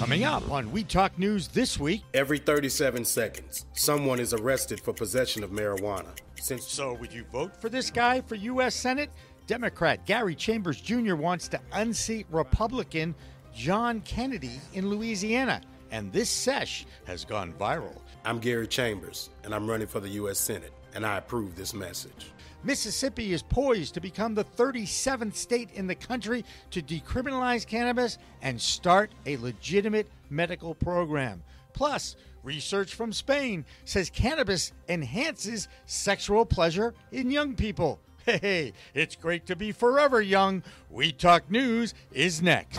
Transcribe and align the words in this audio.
Coming 0.00 0.24
up 0.24 0.50
on 0.50 0.72
Weed 0.72 0.88
Talk 0.88 1.18
News 1.18 1.48
this 1.48 1.78
week. 1.78 2.04
Every 2.14 2.38
37 2.38 3.04
seconds, 3.04 3.66
someone 3.74 4.18
is 4.18 4.32
arrested 4.32 4.80
for 4.80 4.94
possession 4.94 5.44
of 5.44 5.50
marijuana. 5.50 6.08
Since 6.36 6.68
so, 6.68 6.94
would 6.94 7.12
you 7.12 7.22
vote 7.24 7.54
for 7.54 7.68
this 7.68 7.90
guy 7.90 8.22
for 8.22 8.34
U.S. 8.36 8.74
Senate? 8.74 9.10
Democrat 9.46 10.06
Gary 10.06 10.34
Chambers 10.34 10.80
Jr. 10.80 11.16
wants 11.16 11.48
to 11.48 11.60
unseat 11.72 12.26
Republican 12.30 13.14
John 13.54 14.00
Kennedy 14.00 14.58
in 14.72 14.88
Louisiana, 14.88 15.60
and 15.90 16.10
this 16.10 16.30
sesh 16.30 16.86
has 17.04 17.26
gone 17.26 17.52
viral. 17.60 18.00
I'm 18.24 18.38
Gary 18.38 18.68
Chambers, 18.68 19.28
and 19.44 19.54
I'm 19.54 19.68
running 19.68 19.86
for 19.86 20.00
the 20.00 20.08
U.S. 20.08 20.38
Senate, 20.38 20.72
and 20.94 21.04
I 21.04 21.18
approve 21.18 21.56
this 21.56 21.74
message. 21.74 22.32
Mississippi 22.62 23.32
is 23.32 23.42
poised 23.42 23.94
to 23.94 24.00
become 24.00 24.34
the 24.34 24.44
37th 24.44 25.34
state 25.34 25.70
in 25.72 25.86
the 25.86 25.94
country 25.94 26.44
to 26.70 26.82
decriminalize 26.82 27.66
cannabis 27.66 28.18
and 28.42 28.60
start 28.60 29.10
a 29.26 29.38
legitimate 29.38 30.10
medical 30.28 30.74
program. 30.74 31.42
Plus, 31.72 32.16
research 32.42 32.94
from 32.94 33.12
Spain 33.12 33.64
says 33.84 34.10
cannabis 34.10 34.72
enhances 34.88 35.68
sexual 35.86 36.44
pleasure 36.44 36.94
in 37.12 37.30
young 37.30 37.54
people. 37.54 38.00
Hey, 38.26 38.74
it's 38.94 39.16
great 39.16 39.46
to 39.46 39.56
be 39.56 39.72
forever 39.72 40.20
young. 40.20 40.62
We 40.90 41.10
Talk 41.10 41.50
News 41.50 41.94
is 42.12 42.42
next. 42.42 42.78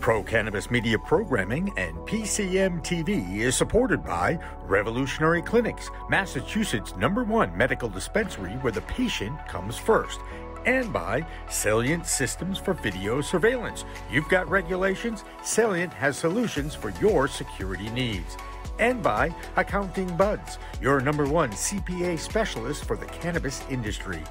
Pro 0.00 0.22
Cannabis 0.22 0.70
Media 0.70 0.98
Programming 0.98 1.70
and 1.76 1.94
PCM 1.98 2.82
TV 2.82 3.36
is 3.36 3.54
supported 3.54 4.02
by 4.02 4.38
Revolutionary 4.64 5.42
Clinics, 5.42 5.90
Massachusetts' 6.08 6.96
number 6.96 7.22
one 7.22 7.54
medical 7.54 7.86
dispensary 7.86 8.52
where 8.62 8.72
the 8.72 8.80
patient 8.82 9.38
comes 9.46 9.76
first, 9.76 10.18
and 10.64 10.90
by 10.90 11.24
Salient 11.50 12.06
Systems 12.06 12.56
for 12.56 12.72
Video 12.72 13.20
Surveillance. 13.20 13.84
You've 14.10 14.28
got 14.30 14.48
regulations, 14.48 15.24
Salient 15.42 15.92
has 15.92 16.16
solutions 16.16 16.74
for 16.74 16.92
your 16.92 17.28
security 17.28 17.90
needs. 17.90 18.38
And 18.78 19.02
by 19.02 19.34
Accounting 19.56 20.16
Buds, 20.16 20.56
your 20.80 21.02
number 21.02 21.26
one 21.26 21.50
CPA 21.50 22.18
specialist 22.18 22.86
for 22.86 22.96
the 22.96 23.06
cannabis 23.06 23.62
industry. 23.68 24.22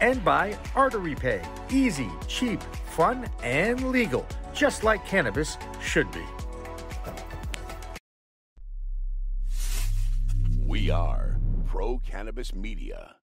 And 0.00 0.24
by 0.24 0.58
Artery 0.74 1.14
Pay, 1.14 1.42
easy, 1.70 2.10
cheap, 2.26 2.60
fun, 2.86 3.28
and 3.44 3.92
legal 3.92 4.26
just 4.62 4.84
like 4.84 5.04
cannabis 5.04 5.58
should 5.80 6.06
be. 6.12 6.22
We 10.64 10.88
are 10.88 11.40
Pro 11.66 11.98
Cannabis 11.98 12.54
Media. 12.54 13.16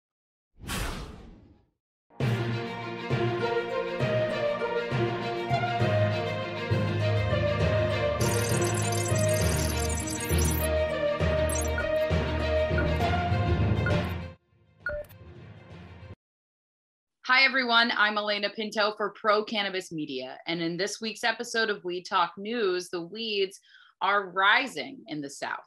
Hi, 17.30 17.44
everyone. 17.44 17.92
I'm 17.96 18.18
Alaina 18.18 18.50
Pinto 18.50 18.96
for 18.98 19.12
Pro 19.12 19.44
Cannabis 19.44 19.92
Media. 19.92 20.40
And 20.48 20.64
in 20.64 20.78
this 20.78 21.00
week's 21.00 21.24
episode 21.24 21.70
of 21.70 21.84
Weed 21.84 22.06
Talk 22.10 22.34
News, 22.40 22.90
the 22.90 23.04
weeds 23.04 23.60
are 24.02 24.32
rising 24.32 25.04
in 25.06 25.22
the 25.22 25.30
South. 25.30 25.60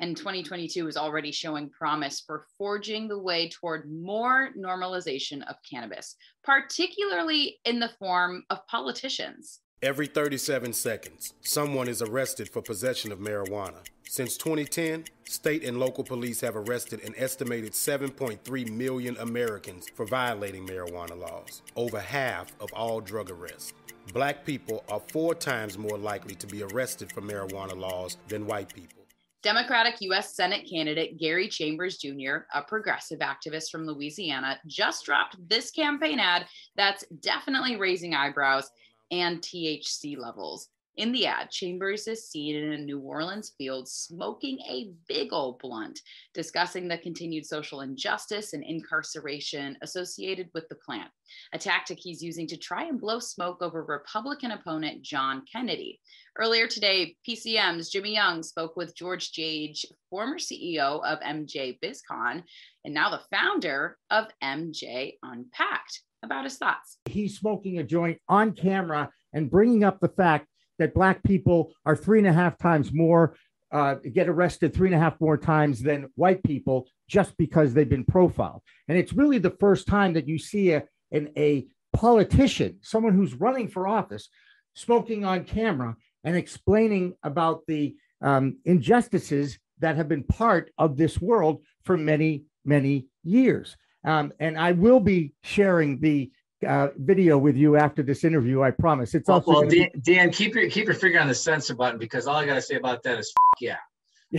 And 0.00 0.16
2022 0.16 0.88
is 0.88 0.96
already 0.96 1.30
showing 1.30 1.70
promise 1.70 2.20
for 2.26 2.46
forging 2.58 3.06
the 3.06 3.20
way 3.20 3.48
toward 3.48 3.88
more 3.88 4.50
normalization 4.58 5.48
of 5.48 5.54
cannabis, 5.70 6.16
particularly 6.42 7.60
in 7.64 7.78
the 7.78 7.92
form 8.00 8.42
of 8.50 8.66
politicians. 8.66 9.60
Every 9.84 10.06
37 10.06 10.72
seconds, 10.72 11.34
someone 11.42 11.88
is 11.88 12.00
arrested 12.00 12.48
for 12.48 12.62
possession 12.62 13.12
of 13.12 13.18
marijuana. 13.18 13.80
Since 14.08 14.38
2010, 14.38 15.04
state 15.24 15.62
and 15.62 15.78
local 15.78 16.02
police 16.02 16.40
have 16.40 16.56
arrested 16.56 17.04
an 17.04 17.12
estimated 17.18 17.72
7.3 17.72 18.70
million 18.70 19.14
Americans 19.18 19.90
for 19.94 20.06
violating 20.06 20.66
marijuana 20.66 21.20
laws, 21.20 21.60
over 21.76 22.00
half 22.00 22.50
of 22.60 22.72
all 22.72 23.02
drug 23.02 23.30
arrests. 23.30 23.74
Black 24.14 24.46
people 24.46 24.84
are 24.88 25.02
four 25.12 25.34
times 25.34 25.76
more 25.76 25.98
likely 25.98 26.34
to 26.36 26.46
be 26.46 26.62
arrested 26.62 27.12
for 27.12 27.20
marijuana 27.20 27.76
laws 27.76 28.16
than 28.28 28.46
white 28.46 28.72
people. 28.72 29.04
Democratic 29.42 30.00
U.S. 30.00 30.34
Senate 30.34 30.66
candidate 30.66 31.18
Gary 31.18 31.46
Chambers 31.46 31.98
Jr., 31.98 32.46
a 32.54 32.62
progressive 32.66 33.18
activist 33.18 33.70
from 33.70 33.86
Louisiana, 33.86 34.58
just 34.66 35.04
dropped 35.04 35.36
this 35.46 35.70
campaign 35.70 36.18
ad 36.18 36.46
that's 36.74 37.04
definitely 37.20 37.76
raising 37.76 38.14
eyebrows 38.14 38.70
and 39.10 39.40
THC 39.40 40.16
levels. 40.16 40.68
In 40.96 41.10
the 41.10 41.26
ad, 41.26 41.50
Chambers 41.50 42.06
is 42.06 42.30
seen 42.30 42.54
in 42.54 42.72
a 42.72 42.78
New 42.78 43.00
Orleans 43.00 43.52
field 43.58 43.88
smoking 43.88 44.60
a 44.60 44.92
big 45.08 45.32
old 45.32 45.58
blunt, 45.58 46.00
discussing 46.34 46.86
the 46.86 46.98
continued 46.98 47.44
social 47.44 47.80
injustice 47.80 48.52
and 48.52 48.62
incarceration 48.62 49.76
associated 49.82 50.50
with 50.54 50.68
the 50.68 50.76
plant, 50.76 51.10
a 51.52 51.58
tactic 51.58 51.98
he's 51.98 52.22
using 52.22 52.46
to 52.46 52.56
try 52.56 52.84
and 52.84 53.00
blow 53.00 53.18
smoke 53.18 53.60
over 53.60 53.82
Republican 53.82 54.52
opponent 54.52 55.02
John 55.02 55.42
Kennedy. 55.50 56.00
Earlier 56.36 56.66
today, 56.66 57.14
PCM's 57.26 57.90
Jimmy 57.90 58.14
Young 58.14 58.42
spoke 58.42 58.76
with 58.76 58.96
George 58.96 59.30
Jage, 59.30 59.86
former 60.10 60.40
CEO 60.40 61.00
of 61.04 61.20
MJ 61.20 61.78
BizCon, 61.80 62.42
and 62.84 62.92
now 62.92 63.08
the 63.08 63.20
founder 63.30 63.96
of 64.10 64.26
MJ 64.42 65.12
Unpacked 65.22 66.02
about 66.24 66.42
his 66.42 66.56
thoughts. 66.56 66.98
He's 67.04 67.38
smoking 67.38 67.78
a 67.78 67.84
joint 67.84 68.18
on 68.28 68.50
camera 68.50 69.10
and 69.32 69.48
bringing 69.48 69.84
up 69.84 70.00
the 70.00 70.08
fact 70.08 70.48
that 70.80 70.92
Black 70.92 71.22
people 71.22 71.72
are 71.86 71.94
three 71.94 72.18
and 72.18 72.26
a 72.26 72.32
half 72.32 72.58
times 72.58 72.92
more, 72.92 73.36
uh, 73.70 73.94
get 74.12 74.28
arrested 74.28 74.74
three 74.74 74.88
and 74.88 74.96
a 74.96 75.00
half 75.00 75.20
more 75.20 75.36
times 75.36 75.82
than 75.82 76.10
white 76.16 76.42
people 76.42 76.88
just 77.08 77.36
because 77.36 77.74
they've 77.74 77.88
been 77.88 78.04
profiled. 78.04 78.62
And 78.88 78.98
it's 78.98 79.12
really 79.12 79.38
the 79.38 79.54
first 79.60 79.86
time 79.86 80.14
that 80.14 80.26
you 80.26 80.40
see 80.40 80.72
a, 80.72 80.82
a 81.12 81.68
politician, 81.92 82.80
someone 82.82 83.14
who's 83.14 83.34
running 83.34 83.68
for 83.68 83.86
office, 83.86 84.28
smoking 84.74 85.24
on 85.24 85.44
camera 85.44 85.94
and 86.24 86.36
explaining 86.36 87.14
about 87.22 87.62
the 87.66 87.94
um, 88.22 88.58
injustices 88.64 89.58
that 89.78 89.96
have 89.96 90.08
been 90.08 90.24
part 90.24 90.70
of 90.78 90.96
this 90.96 91.20
world 91.20 91.62
for 91.84 91.96
many, 91.96 92.44
many 92.64 93.06
years. 93.22 93.76
Um, 94.04 94.32
and 94.40 94.58
I 94.58 94.72
will 94.72 95.00
be 95.00 95.32
sharing 95.42 96.00
the 96.00 96.30
uh, 96.66 96.88
video 96.96 97.36
with 97.36 97.56
you 97.56 97.76
after 97.76 98.02
this 98.02 98.24
interview. 98.24 98.62
I 98.62 98.70
promise. 98.70 99.14
It's 99.14 99.28
also 99.28 99.52
well, 99.52 99.68
Dan, 99.68 99.90
Dan, 100.02 100.30
keep 100.30 100.54
your 100.54 100.68
keep 100.70 100.86
your 100.86 100.94
finger 100.94 101.20
on 101.20 101.28
the 101.28 101.34
censor 101.34 101.74
button 101.74 101.98
because 101.98 102.26
all 102.26 102.36
I 102.36 102.46
got 102.46 102.54
to 102.54 102.62
say 102.62 102.76
about 102.76 103.02
that 103.02 103.18
is 103.18 103.32
yeah. 103.60 103.76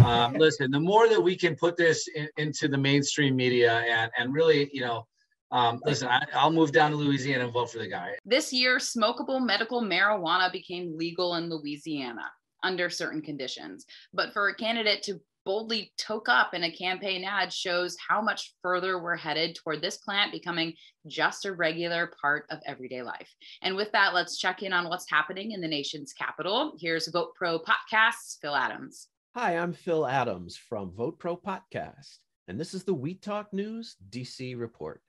Um, 0.04 0.34
listen, 0.34 0.72
the 0.72 0.80
more 0.80 1.08
that 1.08 1.22
we 1.22 1.38
can 1.38 1.56
put 1.56 1.78
this 1.78 2.08
in, 2.08 2.28
into 2.38 2.68
the 2.68 2.78
mainstream 2.78 3.36
media 3.36 3.80
and 3.80 4.12
and 4.18 4.34
really, 4.34 4.70
you 4.74 4.82
know, 4.82 5.08
um, 5.52 5.80
listen, 5.86 6.08
I, 6.08 6.26
will 6.44 6.52
move 6.52 6.72
down 6.72 6.92
to 6.92 6.98
Louisiana 6.98 7.46
and 7.46 7.54
vote 7.54 7.72
for 7.72 7.80
the 7.80 7.88
guy. 7.88 8.12
This 8.26 8.52
year, 8.52 8.78
smokable 8.78 9.46
medical 9.46 9.82
marijuana 9.82 10.52
became 10.52 10.98
legal 10.98 11.36
in 11.36 11.50
Louisiana 11.50 12.30
under 12.64 12.90
certain 12.90 13.22
conditions. 13.22 13.86
But 14.14 14.34
for 14.34 14.50
a 14.50 14.56
candidate 14.56 15.04
to 15.04 15.20
boldly 15.46 15.94
toke 15.98 16.28
up 16.28 16.56
in 16.56 16.64
a 16.64 16.76
campaign 16.76 17.24
ad 17.24 17.54
shows 17.54 17.96
how 18.06 18.20
much 18.20 18.54
further 18.64 19.02
we're 19.02 19.16
headed 19.16 19.56
toward 19.56 19.80
this 19.80 19.98
plant 19.98 20.32
becoming 20.32 20.74
just 21.06 21.46
a 21.46 21.54
regular 21.54 22.12
part 22.20 22.48
of 22.50 22.60
everyday 22.66 23.04
life. 23.04 23.32
And 23.62 23.76
with 23.76 23.92
that, 23.92 24.16
let's 24.16 24.40
check 24.40 24.64
in 24.64 24.74
on 24.74 24.90
what's 24.90 25.10
happening 25.10 25.52
in 25.52 25.62
the 25.62 25.68
nation's 25.68 26.14
capital. 26.14 26.76
Here's 26.80 27.08
Vote 27.08 27.36
Pro 27.36 27.60
Podcast's 27.60 28.40
Phil 28.42 28.56
Adams. 28.56 29.08
Hi, 29.36 29.58
I'm 29.58 29.74
Phil 29.74 30.08
Adams 30.08 30.58
from 30.58 30.92
Vote 30.92 31.20
Pro 31.20 31.38
Podcast, 31.38 32.18
and 32.48 32.60
this 32.60 32.74
is 32.74 32.84
the 32.84 32.94
Weed 32.94 33.22
Talk 33.22 33.54
News 33.54 33.98
DC 34.10 34.58
report. 34.58 35.02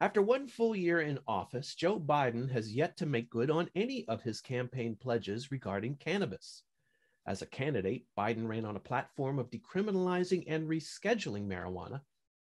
After 0.00 0.20
one 0.20 0.48
full 0.48 0.74
year 0.74 1.00
in 1.00 1.20
office, 1.28 1.74
Joe 1.74 2.00
Biden 2.00 2.50
has 2.50 2.74
yet 2.74 2.96
to 2.96 3.06
make 3.06 3.30
good 3.30 3.48
on 3.48 3.70
any 3.76 4.06
of 4.08 4.22
his 4.22 4.40
campaign 4.40 4.96
pledges 4.96 5.52
regarding 5.52 5.96
cannabis. 5.96 6.64
As 7.26 7.42
a 7.42 7.46
candidate, 7.46 8.06
Biden 8.18 8.48
ran 8.48 8.64
on 8.64 8.74
a 8.76 8.80
platform 8.80 9.38
of 9.38 9.50
decriminalizing 9.50 10.44
and 10.48 10.68
rescheduling 10.68 11.46
marijuana. 11.46 12.00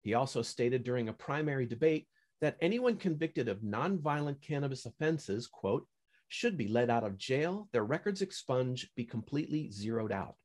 He 0.01 0.15
also 0.15 0.43
stated 0.43 0.85
during 0.85 1.09
a 1.09 1.13
primary 1.13 1.67
debate 1.67 2.07
that 2.41 2.57
anyone 2.61 2.97
convicted 2.97 3.49
of 3.49 3.63
nonviolent 3.63 4.41
cannabis 4.41 4.87
offenses, 4.87 5.49
quote, 5.49 5.89
should 6.29 6.57
be 6.57 6.69
let 6.69 6.89
out 6.89 7.05
of 7.05 7.19
jail, 7.19 7.69
their 7.73 7.85
records 7.85 8.23
expunged, 8.23 8.91
be 8.95 9.05
completely 9.05 9.71
zeroed 9.73 10.13
out. 10.13 10.37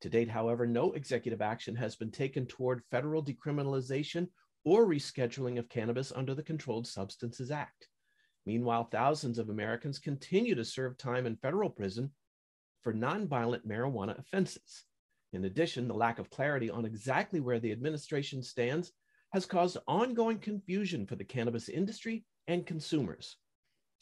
To 0.00 0.10
date, 0.10 0.28
however, 0.28 0.66
no 0.66 0.92
executive 0.92 1.40
action 1.40 1.76
has 1.76 1.94
been 1.94 2.10
taken 2.10 2.46
toward 2.46 2.82
federal 2.90 3.24
decriminalization 3.24 4.28
or 4.64 4.86
rescheduling 4.86 5.58
of 5.58 5.68
cannabis 5.68 6.12
under 6.12 6.34
the 6.34 6.42
Controlled 6.42 6.86
Substances 6.86 7.50
Act. 7.50 7.88
Meanwhile, 8.46 8.88
thousands 8.90 9.38
of 9.38 9.48
Americans 9.48 9.98
continue 9.98 10.54
to 10.54 10.64
serve 10.64 10.98
time 10.98 11.26
in 11.26 11.36
federal 11.36 11.70
prison 11.70 12.10
for 12.82 12.92
nonviolent 12.92 13.66
marijuana 13.66 14.18
offenses. 14.18 14.84
In 15.32 15.44
addition, 15.44 15.88
the 15.88 15.94
lack 15.94 16.18
of 16.18 16.30
clarity 16.30 16.68
on 16.68 16.84
exactly 16.84 17.40
where 17.40 17.60
the 17.60 17.72
administration 17.72 18.42
stands 18.42 18.92
has 19.32 19.46
caused 19.46 19.78
ongoing 19.86 20.38
confusion 20.38 21.06
for 21.06 21.16
the 21.16 21.24
cannabis 21.24 21.68
industry 21.68 22.24
and 22.48 22.66
consumers. 22.66 23.36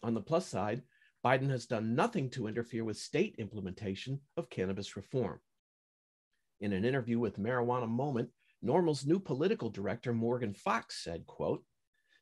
On 0.03 0.15
the 0.15 0.21
plus 0.21 0.47
side, 0.47 0.83
Biden 1.25 1.51
has 1.51 1.67
done 1.67 1.95
nothing 1.95 2.31
to 2.31 2.47
interfere 2.47 2.85
with 2.85 2.97
state 2.97 3.37
implementation 3.39 4.21
of 4.37 4.51
cannabis 4.51 4.97
reform. 4.97 5.39
In 6.61 6.73
an 6.73 6.85
interview 6.85 7.19
with 7.19 7.39
Marijuana 7.39 7.89
Moment, 7.89 8.31
NORML's 8.63 9.07
new 9.07 9.19
political 9.19 9.71
director, 9.71 10.13
Morgan 10.13 10.55
Fox, 10.55 11.03
said, 11.03 11.27
quote, 11.27 11.65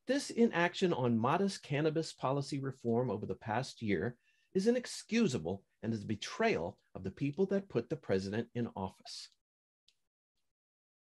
this 0.07 0.31
inaction 0.31 0.93
on 0.93 1.19
modest 1.19 1.63
cannabis 1.63 2.13
policy 2.13 2.59
reform 2.59 3.11
over 3.11 3.27
the 3.27 3.35
past 3.35 3.83
year 3.83 4.17
is 4.55 4.67
inexcusable 4.67 5.63
and 5.83 5.93
is 5.93 6.03
a 6.03 6.07
betrayal 6.07 6.79
of 6.95 7.05
the 7.05 7.11
people 7.11 7.45
that 7.47 7.69
put 7.69 7.91
the 7.91 7.97
president 7.97 8.49
in 8.55 8.69
office. 8.75 9.29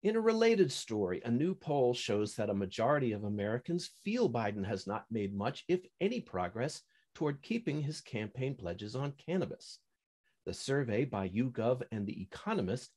In 0.03 0.17
a 0.17 0.21
related 0.21 0.73
story, 0.73 1.21
a 1.25 1.31
new 1.31 1.55
poll 1.55 1.95
shows 1.95 2.35
that 2.37 2.51
a 2.51 2.55
majority 2.55 3.13
of 3.13 3.25
Americans 3.25 3.91
feel 4.05 4.31
Biden 4.31 4.67
has 4.67 4.87
not 4.87 5.05
made 5.11 5.35
much, 5.35 5.65
if 5.69 5.81
any, 6.01 6.21
progress 6.21 6.83
toward 7.15 7.43
keeping 7.43 7.83
his 7.83 8.01
campaign 8.01 8.55
pledges 8.55 8.97
on 8.97 9.13
cannabis. 9.13 9.79
The 10.47 10.55
survey 10.55 11.05
by 11.05 11.29
YouGov 11.29 11.83
and 11.91 12.07
The 12.07 12.21
Economist 12.23 12.91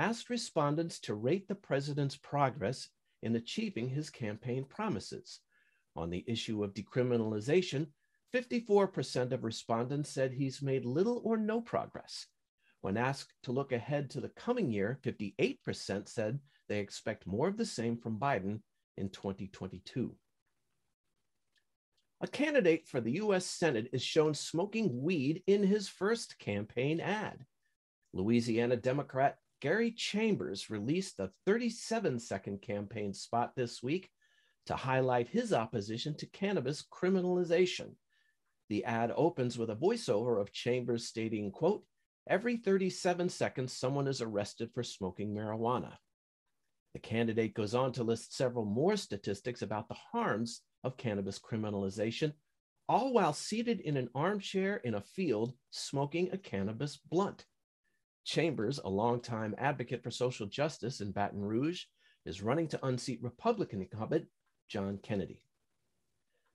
asked 0.00 0.30
respondents 0.30 0.98
to 0.98 1.14
rate 1.14 1.46
the 1.46 1.54
president's 1.54 2.16
progress 2.16 2.88
in 3.22 3.36
achieving 3.36 3.86
his 3.86 4.08
campaign 4.08 4.64
promises. 4.64 5.40
On 5.94 6.08
the 6.08 6.24
issue 6.26 6.64
of 6.64 6.72
decriminalization, 6.72 7.86
54% 8.34 9.32
of 9.32 9.44
respondents 9.44 10.08
said 10.08 10.32
he's 10.32 10.62
made 10.62 10.86
little 10.86 11.20
or 11.22 11.36
no 11.36 11.60
progress. 11.60 12.24
When 12.80 12.96
asked 12.96 13.34
to 13.42 13.52
look 13.52 13.72
ahead 13.72 14.08
to 14.10 14.22
the 14.22 14.30
coming 14.30 14.72
year, 14.72 14.98
58% 15.02 16.08
said 16.08 16.38
they 16.66 16.78
expect 16.78 17.26
more 17.26 17.46
of 17.46 17.58
the 17.58 17.66
same 17.66 17.98
from 17.98 18.18
Biden 18.18 18.60
in 18.96 19.10
2022. 19.10 20.16
A 22.22 22.26
candidate 22.26 22.88
for 22.88 23.02
the 23.02 23.20
US 23.24 23.44
Senate 23.44 23.90
is 23.92 24.02
shown 24.02 24.32
smoking 24.32 25.02
weed 25.02 25.42
in 25.46 25.62
his 25.62 25.88
first 25.88 26.38
campaign 26.38 27.00
ad. 27.00 27.44
Louisiana 28.14 28.76
Democrat 28.76 29.36
Gary 29.60 29.92
Chambers 29.92 30.70
released 30.70 31.18
a 31.18 31.30
37 31.44 32.18
second 32.18 32.62
campaign 32.62 33.12
spot 33.12 33.52
this 33.54 33.82
week 33.82 34.10
to 34.66 34.74
highlight 34.74 35.28
his 35.28 35.52
opposition 35.52 36.16
to 36.16 36.26
cannabis 36.26 36.82
criminalization. 36.90 37.94
The 38.70 38.84
ad 38.84 39.12
opens 39.14 39.58
with 39.58 39.68
a 39.68 39.76
voiceover 39.76 40.40
of 40.40 40.52
Chambers 40.52 41.06
stating, 41.06 41.50
quote, 41.50 41.84
every 42.26 42.56
37 42.56 43.28
seconds, 43.28 43.72
someone 43.72 44.06
is 44.06 44.22
arrested 44.22 44.70
for 44.72 44.82
smoking 44.82 45.34
marijuana. 45.34 45.92
The 46.94 47.00
candidate 47.00 47.54
goes 47.54 47.74
on 47.74 47.92
to 47.92 48.04
list 48.04 48.34
several 48.34 48.64
more 48.64 48.96
statistics 48.96 49.60
about 49.62 49.88
the 49.88 49.96
harms 50.12 50.62
of 50.84 50.96
cannabis 50.96 51.38
criminalization, 51.38 52.32
all 52.88 53.12
while 53.12 53.32
seated 53.32 53.80
in 53.80 53.96
an 53.96 54.08
armchair 54.14 54.76
in 54.76 54.94
a 54.94 55.00
field 55.02 55.52
smoking 55.70 56.30
a 56.32 56.38
cannabis 56.38 56.96
blunt. 56.96 57.44
Chambers, 58.30 58.78
a 58.84 58.88
longtime 58.88 59.56
advocate 59.58 60.04
for 60.04 60.12
social 60.12 60.46
justice 60.46 61.00
in 61.00 61.10
Baton 61.10 61.42
Rouge, 61.42 61.82
is 62.24 62.40
running 62.40 62.68
to 62.68 62.86
unseat 62.86 63.20
Republican 63.24 63.82
incumbent 63.82 64.26
John 64.68 65.00
Kennedy. 65.02 65.42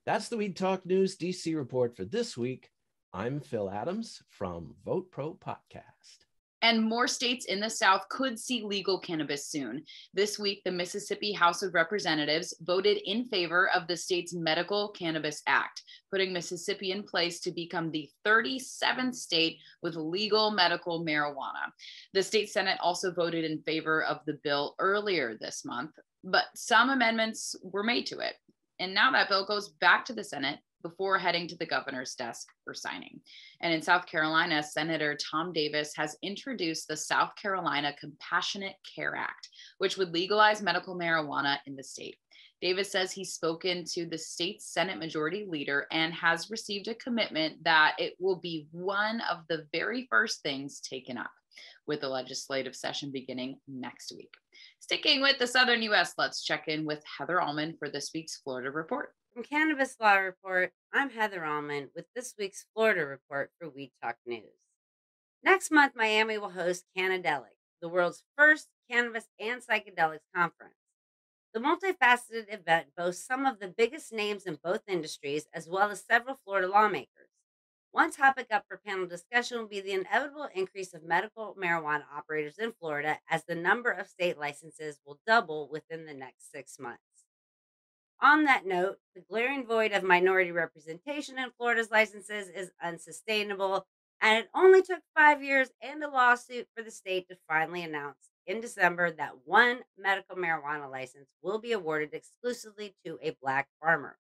That's 0.06 0.28
the 0.28 0.38
Weed 0.38 0.56
Talk 0.56 0.86
News 0.86 1.18
DC 1.18 1.54
report 1.54 1.94
for 1.94 2.06
this 2.06 2.34
week. 2.34 2.70
I'm 3.12 3.40
Phil 3.40 3.70
Adams 3.70 4.22
from 4.30 4.74
Vote 4.86 5.10
Pro 5.10 5.34
Podcast. 5.34 6.25
And 6.62 6.82
more 6.82 7.06
states 7.06 7.44
in 7.44 7.60
the 7.60 7.68
South 7.68 8.08
could 8.08 8.38
see 8.38 8.62
legal 8.62 8.98
cannabis 8.98 9.46
soon. 9.46 9.84
This 10.14 10.38
week, 10.38 10.62
the 10.64 10.72
Mississippi 10.72 11.32
House 11.32 11.62
of 11.62 11.74
Representatives 11.74 12.54
voted 12.62 12.98
in 13.04 13.26
favor 13.26 13.68
of 13.70 13.86
the 13.86 13.96
state's 13.96 14.32
Medical 14.32 14.88
Cannabis 14.88 15.42
Act, 15.46 15.82
putting 16.10 16.32
Mississippi 16.32 16.92
in 16.92 17.02
place 17.02 17.40
to 17.40 17.52
become 17.52 17.90
the 17.90 18.08
37th 18.26 19.14
state 19.14 19.58
with 19.82 19.96
legal 19.96 20.50
medical 20.50 21.04
marijuana. 21.04 21.70
The 22.14 22.22
state 22.22 22.50
Senate 22.50 22.78
also 22.80 23.12
voted 23.12 23.44
in 23.44 23.60
favor 23.62 24.02
of 24.04 24.20
the 24.26 24.38
bill 24.42 24.74
earlier 24.78 25.36
this 25.38 25.64
month, 25.64 25.90
but 26.24 26.46
some 26.54 26.88
amendments 26.88 27.54
were 27.62 27.84
made 27.84 28.06
to 28.06 28.20
it. 28.20 28.34
And 28.78 28.94
now 28.94 29.10
that 29.12 29.28
bill 29.28 29.44
goes 29.44 29.68
back 29.68 30.04
to 30.06 30.14
the 30.14 30.24
Senate 30.24 30.58
before 30.88 31.18
heading 31.18 31.48
to 31.48 31.56
the 31.56 31.66
governor's 31.66 32.14
desk 32.14 32.46
for 32.64 32.72
signing. 32.72 33.20
And 33.60 33.72
in 33.72 33.82
South 33.82 34.06
Carolina, 34.06 34.62
Senator 34.62 35.16
Tom 35.30 35.52
Davis 35.52 35.92
has 35.96 36.16
introduced 36.22 36.86
the 36.86 36.96
South 36.96 37.30
Carolina 37.40 37.92
Compassionate 37.98 38.76
Care 38.94 39.16
Act, 39.16 39.48
which 39.78 39.96
would 39.96 40.12
legalize 40.12 40.62
medical 40.62 40.96
marijuana 40.96 41.56
in 41.66 41.74
the 41.74 41.82
state. 41.82 42.18
Davis 42.62 42.90
says 42.90 43.10
he's 43.10 43.34
spoken 43.34 43.84
to 43.84 44.06
the 44.06 44.16
state 44.16 44.62
Senate 44.62 44.98
Majority 44.98 45.44
Leader 45.48 45.86
and 45.90 46.14
has 46.14 46.50
received 46.50 46.86
a 46.88 46.94
commitment 46.94 47.62
that 47.64 47.96
it 47.98 48.14
will 48.20 48.36
be 48.36 48.68
one 48.70 49.20
of 49.30 49.38
the 49.48 49.66
very 49.72 50.06
first 50.08 50.42
things 50.42 50.80
taken 50.80 51.18
up 51.18 51.30
with 51.86 52.00
the 52.00 52.08
legislative 52.08 52.76
session 52.76 53.10
beginning 53.10 53.58
next 53.66 54.12
week. 54.16 54.32
Sticking 54.78 55.20
with 55.20 55.38
the 55.38 55.46
Southern 55.46 55.82
U.S., 55.82 56.14
let's 56.16 56.44
check 56.44 56.68
in 56.68 56.84
with 56.84 57.02
Heather 57.18 57.40
Allman 57.40 57.76
for 57.78 57.90
this 57.90 58.10
week's 58.14 58.36
Florida 58.36 58.70
Report. 58.70 59.12
From 59.36 59.44
Cannabis 59.44 59.96
Law 60.00 60.14
Report, 60.14 60.72
I'm 60.94 61.10
Heather 61.10 61.44
Allman 61.44 61.90
with 61.94 62.06
this 62.14 62.32
week's 62.38 62.64
Florida 62.72 63.04
Report 63.04 63.50
for 63.58 63.68
Weed 63.68 63.92
Talk 64.02 64.16
News. 64.24 64.62
Next 65.44 65.70
month, 65.70 65.92
Miami 65.94 66.38
will 66.38 66.48
host 66.48 66.86
Cannadelic, 66.96 67.58
the 67.82 67.90
world's 67.90 68.24
first 68.34 68.68
cannabis 68.90 69.28
and 69.38 69.60
psychedelics 69.60 70.24
conference. 70.34 70.78
The 71.52 71.60
multifaceted 71.60 72.46
event 72.48 72.86
boasts 72.96 73.26
some 73.26 73.44
of 73.44 73.58
the 73.60 73.68
biggest 73.68 74.10
names 74.10 74.44
in 74.44 74.58
both 74.64 74.80
industries, 74.88 75.48
as 75.52 75.68
well 75.68 75.90
as 75.90 76.02
several 76.02 76.38
Florida 76.42 76.68
lawmakers. 76.68 77.28
One 77.90 78.12
topic 78.12 78.46
up 78.50 78.64
for 78.66 78.80
panel 78.86 79.06
discussion 79.06 79.58
will 79.58 79.68
be 79.68 79.82
the 79.82 79.92
inevitable 79.92 80.48
increase 80.54 80.94
of 80.94 81.04
medical 81.04 81.54
marijuana 81.62 82.04
operators 82.16 82.56
in 82.56 82.72
Florida 82.72 83.18
as 83.28 83.44
the 83.44 83.54
number 83.54 83.90
of 83.90 84.08
state 84.08 84.38
licenses 84.38 84.98
will 85.04 85.18
double 85.26 85.68
within 85.70 86.06
the 86.06 86.14
next 86.14 86.50
six 86.50 86.78
months. 86.78 87.02
On 88.20 88.44
that 88.44 88.66
note, 88.66 88.98
the 89.14 89.20
glaring 89.20 89.66
void 89.66 89.92
of 89.92 90.02
minority 90.02 90.50
representation 90.50 91.38
in 91.38 91.50
Florida's 91.50 91.90
licenses 91.90 92.48
is 92.48 92.72
unsustainable, 92.82 93.86
and 94.22 94.38
it 94.38 94.48
only 94.54 94.80
took 94.80 95.00
five 95.14 95.42
years 95.42 95.68
and 95.82 96.02
a 96.02 96.08
lawsuit 96.08 96.66
for 96.74 96.82
the 96.82 96.90
state 96.90 97.28
to 97.28 97.36
finally 97.46 97.82
announce 97.82 98.30
in 98.46 98.60
December 98.60 99.10
that 99.10 99.36
one 99.44 99.80
medical 99.98 100.36
marijuana 100.36 100.90
license 100.90 101.28
will 101.42 101.58
be 101.58 101.72
awarded 101.72 102.14
exclusively 102.14 102.94
to 103.04 103.18
a 103.22 103.36
Black 103.42 103.68
farmer. 103.80 104.16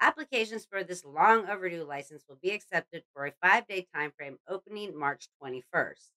Applications 0.00 0.66
for 0.66 0.84
this 0.84 1.04
long 1.04 1.48
overdue 1.48 1.84
license 1.84 2.24
will 2.28 2.38
be 2.42 2.50
accepted 2.50 3.04
for 3.14 3.26
a 3.26 3.32
five 3.42 3.66
day 3.66 3.86
time 3.94 4.12
frame 4.16 4.38
opening 4.48 4.98
March 4.98 5.28
21st. 5.42 6.10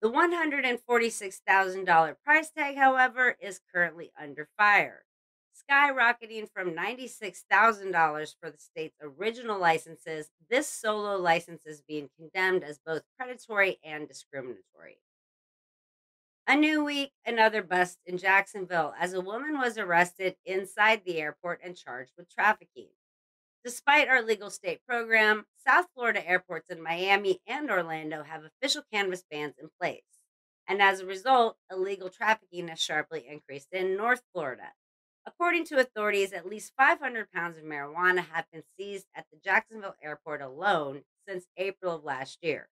The 0.00 0.10
$146,000 0.10 2.14
price 2.24 2.50
tag, 2.50 2.76
however, 2.76 3.36
is 3.40 3.60
currently 3.72 4.10
under 4.20 4.48
fire, 4.58 5.04
skyrocketing 5.54 6.48
from 6.52 6.74
$96,000 6.74 8.34
for 8.40 8.50
the 8.50 8.58
state's 8.58 8.98
original 9.00 9.58
licenses. 9.58 10.30
This 10.50 10.68
solo 10.68 11.16
license 11.16 11.64
is 11.66 11.82
being 11.82 12.10
condemned 12.18 12.64
as 12.64 12.78
both 12.84 13.02
predatory 13.18 13.78
and 13.84 14.08
discriminatory. 14.08 14.98
A 16.46 16.56
new 16.56 16.84
week, 16.84 17.12
another 17.24 17.62
bust 17.62 17.98
in 18.04 18.18
Jacksonville 18.18 18.92
as 19.00 19.14
a 19.14 19.20
woman 19.20 19.58
was 19.58 19.78
arrested 19.78 20.36
inside 20.44 21.02
the 21.04 21.18
airport 21.18 21.60
and 21.64 21.74
charged 21.74 22.12
with 22.18 22.28
trafficking. 22.28 22.88
Despite 23.64 24.08
our 24.08 24.20
legal 24.20 24.50
state 24.50 24.80
program, 24.86 25.46
South 25.66 25.86
Florida 25.94 26.26
airports 26.28 26.68
in 26.68 26.82
Miami 26.82 27.40
and 27.46 27.70
Orlando 27.70 28.22
have 28.24 28.44
official 28.44 28.82
cannabis 28.92 29.24
bans 29.30 29.54
in 29.58 29.70
place. 29.80 30.02
And 30.68 30.82
as 30.82 31.00
a 31.00 31.06
result, 31.06 31.56
illegal 31.70 32.10
trafficking 32.10 32.68
has 32.68 32.78
sharply 32.78 33.26
increased 33.26 33.72
in 33.72 33.96
North 33.96 34.22
Florida. 34.34 34.72
According 35.26 35.64
to 35.66 35.78
authorities, 35.78 36.32
at 36.32 36.46
least 36.46 36.74
500 36.76 37.32
pounds 37.32 37.56
of 37.56 37.64
marijuana 37.64 38.26
have 38.32 38.44
been 38.52 38.62
seized 38.78 39.06
at 39.14 39.24
the 39.32 39.38
Jacksonville 39.42 39.94
airport 40.02 40.42
alone 40.42 41.02
since 41.26 41.46
April 41.56 41.96
of 41.96 42.04
last 42.04 42.38
year. 42.42 42.68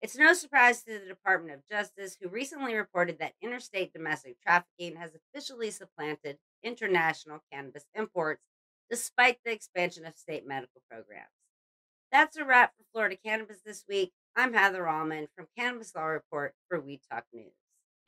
It's 0.00 0.16
no 0.16 0.32
surprise 0.32 0.82
to 0.84 0.98
the 0.98 1.06
Department 1.06 1.54
of 1.54 1.68
Justice, 1.70 2.16
who 2.20 2.28
recently 2.28 2.74
reported 2.74 3.18
that 3.18 3.34
interstate 3.42 3.92
domestic 3.92 4.36
trafficking 4.40 4.96
has 4.96 5.10
officially 5.14 5.70
supplanted 5.70 6.38
international 6.62 7.40
cannabis 7.52 7.84
imports, 7.94 8.42
despite 8.88 9.38
the 9.44 9.52
expansion 9.52 10.06
of 10.06 10.16
state 10.16 10.46
medical 10.46 10.80
programs. 10.90 11.28
That's 12.12 12.36
a 12.36 12.44
wrap 12.44 12.72
for 12.76 12.84
Florida 12.92 13.16
Cannabis 13.22 13.60
this 13.64 13.84
week. 13.88 14.12
I'm 14.36 14.54
Heather 14.54 14.88
Allman 14.88 15.28
from 15.36 15.48
Cannabis 15.58 15.94
Law 15.94 16.06
Report 16.06 16.54
for 16.68 16.80
Weed 16.80 17.00
Talk 17.10 17.24
News. 17.32 17.59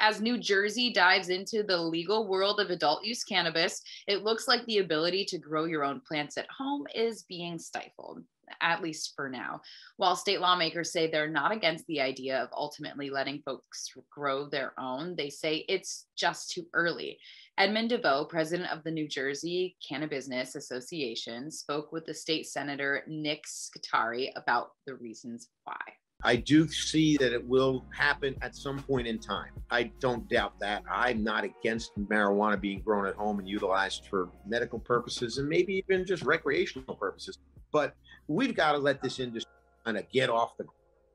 As 0.02 0.21
New 0.21 0.37
Jersey 0.37 0.92
dives 0.92 1.28
into 1.28 1.62
the 1.62 1.76
legal 1.76 2.26
world 2.26 2.59
of 2.59 2.71
adult 2.71 3.04
use 3.04 3.23
cannabis, 3.23 3.80
it 4.09 4.25
looks 4.25 4.49
like 4.49 4.66
the 4.66 4.78
ability 4.78 5.25
to 5.26 5.38
grow 5.38 5.64
your 5.64 5.85
own 5.85 6.00
plants 6.00 6.37
at 6.37 6.50
home 6.50 6.88
is 6.92 7.23
being 7.23 7.56
stifled 7.56 8.21
at 8.61 8.82
least 8.82 9.12
for 9.14 9.30
now. 9.30 9.61
While 9.97 10.16
state 10.16 10.40
lawmakers 10.40 10.92
say 10.92 11.09
they're 11.09 11.28
not 11.28 11.52
against 11.52 11.87
the 11.87 12.00
idea 12.00 12.42
of 12.42 12.49
ultimately 12.52 13.11
letting 13.11 13.42
folks 13.47 13.88
grow 14.11 14.49
their 14.49 14.78
own, 14.78 15.14
they 15.16 15.30
say 15.30 15.64
it's 15.68 16.06
just 16.16 16.50
too 16.50 16.66
early. 16.75 17.18
Edmund 17.56 17.90
DeVeaux, 17.90 18.28
president 18.28 18.71
of 18.71 18.82
the 18.82 18.90
New 18.90 19.09
Jersey 19.09 19.76
Cannabis 19.87 20.28
Association, 20.28 21.50
spoke 21.50 21.92
with 21.92 22.04
the 22.04 22.14
state 22.14 22.47
senator 22.47 23.04
Nick 23.06 23.44
Scutari 23.47 24.32
about 24.37 24.73
the 24.87 24.97
reasons 24.97 25.49
why. 25.64 25.80
I 26.24 26.36
do 26.36 26.68
see 26.68 27.16
that 27.16 27.32
it 27.32 27.44
will 27.44 27.84
happen 27.90 28.36
at 28.42 28.54
some 28.54 28.78
point 28.78 29.08
in 29.08 29.18
time. 29.18 29.50
I 29.70 29.90
don't 30.00 30.28
doubt 30.28 30.58
that. 30.60 30.84
I'm 30.90 31.24
not 31.24 31.44
against 31.44 31.92
marijuana 31.98 32.60
being 32.60 32.80
grown 32.80 33.06
at 33.06 33.14
home 33.14 33.40
and 33.40 33.48
utilized 33.48 34.06
for 34.08 34.28
medical 34.46 34.78
purposes 34.78 35.38
and 35.38 35.48
maybe 35.48 35.74
even 35.74 36.06
just 36.06 36.22
recreational 36.22 36.94
purposes. 36.94 37.38
But 37.72 37.94
we've 38.28 38.54
got 38.54 38.72
to 38.72 38.78
let 38.78 39.02
this 39.02 39.18
industry 39.18 39.50
kind 39.84 39.96
of 39.96 40.08
get 40.10 40.30
off 40.30 40.56
the 40.56 40.64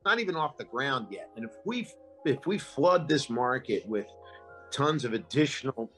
not 0.06 0.20
even 0.20 0.36
off 0.36 0.58
the 0.58 0.66
ground 0.66 1.08
yet. 1.12 1.30
And 1.36 1.46
if 1.46 1.52
we 1.66 1.88
if 2.26 2.46
we 2.46 2.58
flood 2.58 3.08
this 3.08 3.30
market 3.30 3.88
with 3.88 4.08
tons 4.72 5.06
of 5.06 5.14
additional 5.14 5.90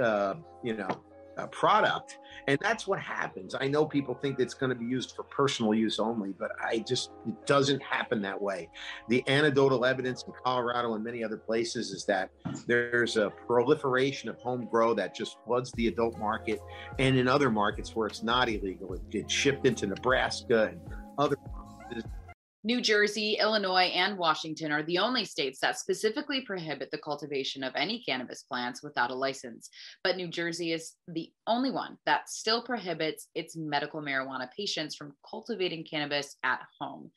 uh, 0.00 0.34
you 0.64 0.76
know 0.76 0.88
uh, 1.36 1.46
product 1.48 2.18
and 2.46 2.58
that's 2.60 2.86
what 2.86 2.98
happens. 2.98 3.54
I 3.58 3.68
know 3.68 3.84
people 3.84 4.14
think 4.14 4.40
it's 4.40 4.54
going 4.54 4.70
to 4.70 4.76
be 4.76 4.84
used 4.84 5.14
for 5.14 5.24
personal 5.24 5.74
use 5.74 5.98
only 5.98 6.30
but 6.38 6.52
i 6.62 6.78
just 6.78 7.10
it 7.26 7.46
doesn't 7.46 7.82
happen 7.82 8.22
that 8.22 8.40
way. 8.40 8.68
The 9.08 9.22
anecdotal 9.28 9.84
evidence 9.84 10.24
in 10.26 10.32
colorado 10.44 10.94
and 10.94 11.04
many 11.04 11.22
other 11.22 11.36
places 11.36 11.90
is 11.90 12.04
that 12.06 12.30
there's 12.66 13.16
a 13.16 13.30
proliferation 13.46 14.28
of 14.28 14.38
home 14.40 14.66
grow 14.70 14.94
that 14.94 15.14
just 15.14 15.38
floods 15.44 15.72
the 15.72 15.88
adult 15.88 16.18
market 16.18 16.60
and 16.98 17.16
in 17.16 17.28
other 17.28 17.50
markets 17.50 17.94
where 17.94 18.06
it's 18.06 18.22
not 18.22 18.48
illegal 18.48 18.92
it 18.94 19.10
gets 19.10 19.32
shipped 19.32 19.66
into 19.66 19.86
nebraska 19.86 20.70
and 20.72 20.80
other 21.18 21.36
New 22.62 22.82
Jersey, 22.82 23.38
Illinois, 23.40 23.90
and 23.94 24.18
Washington 24.18 24.70
are 24.70 24.82
the 24.82 24.98
only 24.98 25.24
states 25.24 25.60
that 25.60 25.78
specifically 25.78 26.42
prohibit 26.42 26.90
the 26.90 26.98
cultivation 26.98 27.64
of 27.64 27.72
any 27.74 28.02
cannabis 28.04 28.42
plants 28.42 28.82
without 28.82 29.10
a 29.10 29.14
license. 29.14 29.70
But 30.04 30.16
New 30.16 30.28
Jersey 30.28 30.72
is 30.72 30.92
the 31.08 31.32
only 31.46 31.70
one 31.70 31.96
that 32.04 32.28
still 32.28 32.62
prohibits 32.62 33.28
its 33.34 33.56
medical 33.56 34.02
marijuana 34.02 34.48
patients 34.54 34.94
from 34.94 35.14
cultivating 35.28 35.84
cannabis 35.90 36.36
at 36.44 36.60
home. 36.78 37.10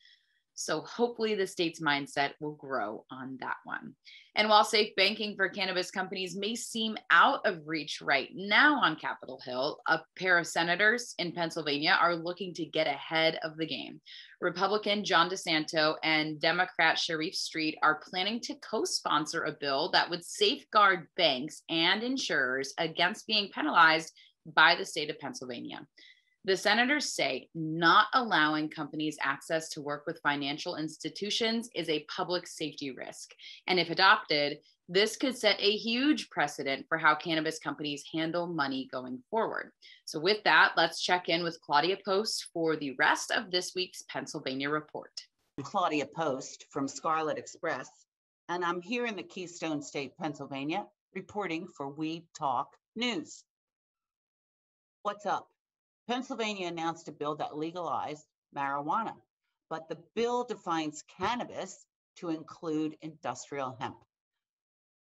So 0.56 0.82
hopefully 0.82 1.36
the 1.36 1.48
state's 1.48 1.82
mindset 1.82 2.32
will 2.40 2.54
grow 2.54 3.06
on 3.12 3.38
that 3.42 3.58
one. 3.64 3.96
And 4.36 4.50
while 4.50 4.64
safe 4.64 4.96
banking 4.96 5.36
for 5.36 5.50
cannabis 5.50 5.92
companies 5.92 6.36
may 6.36 6.56
seem 6.56 6.98
out 7.12 7.42
of 7.46 7.68
reach 7.68 8.02
right 8.02 8.30
now 8.34 8.80
on 8.82 8.96
Capitol 8.96 9.40
Hill, 9.46 9.80
a 9.88 10.02
pair 10.18 10.40
of 10.40 10.48
senators 10.48 11.14
in 11.20 11.32
Pennsylvania 11.32 11.98
are 12.00 12.16
looking 12.16 12.54
to 12.56 12.66
get 12.66 12.88
ahead 12.88 13.40
of 13.44 13.58
the 13.58 13.66
game. 13.66 14.02
Republican 14.42 15.04
John 15.04 15.30
DiSanto 15.30 15.96
and 16.04 16.40
Democrat 16.40 16.98
Sharif 16.98 17.36
Street 17.36 17.78
are 17.84 18.02
planning 18.10 18.40
to 18.42 18.56
co 18.56 18.86
sponsor 18.86 19.44
a 19.44 19.52
bill 19.52 19.92
that 19.92 20.10
would 20.10 20.26
safeguard 20.26 21.08
banks 21.16 21.62
and 21.70 22.02
insurers 22.02 22.74
against 22.80 23.28
being 23.28 23.50
penalized 23.54 24.12
by 24.46 24.76
the 24.76 24.86
state 24.86 25.10
of 25.10 25.20
Pennsylvania. 25.20 25.86
The 26.46 26.58
senators 26.58 27.14
say 27.14 27.48
not 27.56 28.08
allowing 28.14 28.70
companies 28.70 29.18
access 29.22 29.70
to 29.70 29.82
work 29.82 30.04
with 30.06 30.20
financial 30.22 30.76
institutions 30.76 31.70
is 31.74 31.88
a 31.88 32.06
public 32.14 32.48
safety 32.48 32.92
risk. 32.92 33.34
And 33.68 33.80
if 33.80 33.90
adopted, 33.90 34.58
this 34.90 35.16
could 35.16 35.38
set 35.38 35.56
a 35.62 35.78
huge 35.78 36.30
precedent 36.30 36.86
for 36.90 36.98
how 36.98 37.16
cannabis 37.16 37.60
companies 37.60 38.04
handle 38.14 38.46
money 38.46 38.90
going 38.92 39.24
forward. 39.30 39.72
So, 40.04 40.20
with 40.20 40.44
that, 40.44 40.74
let's 40.76 41.02
check 41.02 41.30
in 41.30 41.44
with 41.44 41.62
Claudia 41.62 41.98
Post 42.04 42.48
for 42.54 42.76
the 42.76 42.94
rest 43.00 43.32
of 43.32 43.50
this 43.50 43.72
week's 43.74 44.04
Pennsylvania 44.10 44.70
report. 44.70 45.14
Claudia 45.62 46.08
Post 46.08 46.66
from 46.72 46.90
Scarlet 46.90 47.38
Express, 47.38 47.90
and 48.50 48.66
I'm 48.66 48.82
here 48.82 49.06
in 49.06 49.16
the 49.16 49.24
Keystone 49.24 49.82
State, 49.82 50.18
Pennsylvania, 50.20 50.86
reporting 51.16 51.68
for 51.78 51.88
Weed 51.88 52.26
Talk 52.38 52.76
News. 52.98 53.46
What's 55.04 55.26
up? 55.26 55.53
Pennsylvania 56.08 56.68
announced 56.68 57.08
a 57.08 57.12
bill 57.12 57.36
that 57.36 57.58
legalized 57.58 58.26
marijuana, 58.56 59.16
but 59.70 59.88
the 59.88 59.98
bill 60.16 60.44
defines 60.44 61.04
cannabis 61.18 61.86
to 62.18 62.30
include 62.30 62.98
industrial 63.02 63.76
hemp. 63.80 63.98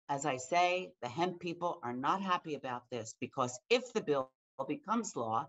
As 0.09 0.27
I 0.27 0.37
say, 0.37 0.93
the 1.03 1.09
hemp 1.09 1.41
people 1.41 1.81
are 1.83 1.93
not 1.93 2.23
happy 2.23 2.55
about 2.55 2.89
this 2.91 3.15
because 3.21 3.59
if 3.69 3.93
the 3.93 4.01
bill 4.01 4.31
becomes 4.69 5.17
law, 5.17 5.49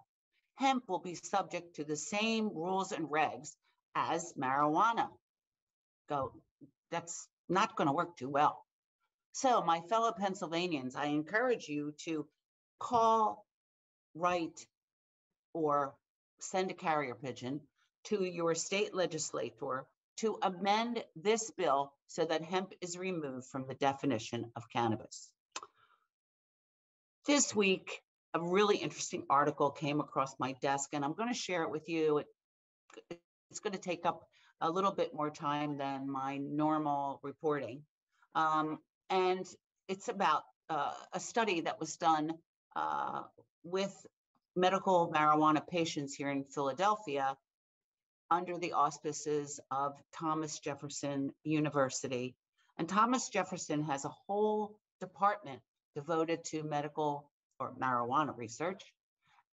hemp 0.56 0.88
will 0.88 1.00
be 1.00 1.16
subject 1.16 1.76
to 1.76 1.84
the 1.84 1.98
same 1.98 2.50
rules 2.50 2.92
and 2.92 3.10
regs 3.10 3.56
as 3.96 4.34
marijuana. 4.34 5.10
Go, 6.10 6.34
that's 6.92 7.28
not 7.50 7.76
going 7.76 7.88
to 7.88 7.94
work 7.94 8.18
too 8.18 8.30
well. 8.30 8.66
So, 9.34 9.64
my 9.64 9.82
fellow 9.82 10.12
Pennsylvanians, 10.12 10.96
I 10.96 11.06
encourage 11.06 11.68
you 11.68 11.94
to 12.06 12.28
call, 12.80 13.46
write, 14.14 14.66
or 15.54 15.96
send 16.40 16.72
a 16.72 16.74
carrier 16.74 17.16
pigeon 17.16 17.62
to 18.06 18.24
your 18.24 18.56
state 18.56 18.94
legislator 18.94 19.86
to 20.18 20.38
amend 20.42 21.04
this 21.16 21.52
bill 21.52 21.92
so 22.08 22.26
that 22.26 22.44
hemp 22.44 22.74
is 22.82 22.98
removed 22.98 23.48
from 23.48 23.66
the 23.68 23.74
definition 23.74 24.52
of 24.56 24.70
cannabis. 24.72 25.30
This 27.26 27.56
week, 27.56 28.02
a 28.34 28.42
really 28.42 28.78
interesting 28.78 29.24
article 29.30 29.72
came 29.72 30.00
across 30.00 30.36
my 30.40 30.56
desk, 30.62 30.90
and 30.94 31.06
I'm 31.06 31.14
going 31.14 31.30
to 31.30 31.36
share 31.36 31.64
it 31.64 31.72
with 31.72 31.88
you. 31.88 32.20
It, 32.20 32.28
it's 33.50 33.60
going 33.60 33.74
to 33.74 33.80
take 33.80 34.06
up 34.06 34.28
a 34.62 34.70
little 34.70 34.92
bit 34.92 35.14
more 35.14 35.30
time 35.30 35.78
than 35.78 36.10
my 36.10 36.38
normal 36.38 37.20
reporting. 37.24 37.84
Um, 38.36 38.80
and 39.10 39.46
it's 39.88 40.10
about 40.10 40.44
uh, 40.70 40.94
a 41.14 41.20
study 41.20 41.62
that 41.62 41.80
was 41.80 41.96
done 41.98 42.34
uh, 42.76 43.24
with 43.64 43.94
medical 44.56 45.12
marijuana 45.14 45.66
patients 45.68 46.14
here 46.14 46.30
in 46.30 46.44
Philadelphia 46.44 47.36
under 48.30 48.58
the 48.58 48.74
auspices 48.74 49.60
of 49.72 49.94
Thomas 50.14 50.60
Jefferson 50.60 51.32
University. 51.44 52.36
And 52.78 52.90
Thomas 52.90 53.30
Jefferson 53.30 53.84
has 53.84 54.06
a 54.06 54.14
whole 54.28 54.80
department 55.00 55.62
devoted 55.96 56.44
to 56.46 56.64
medical 56.64 57.30
or 57.60 57.74
marijuana 57.80 58.36
research. 58.36 58.82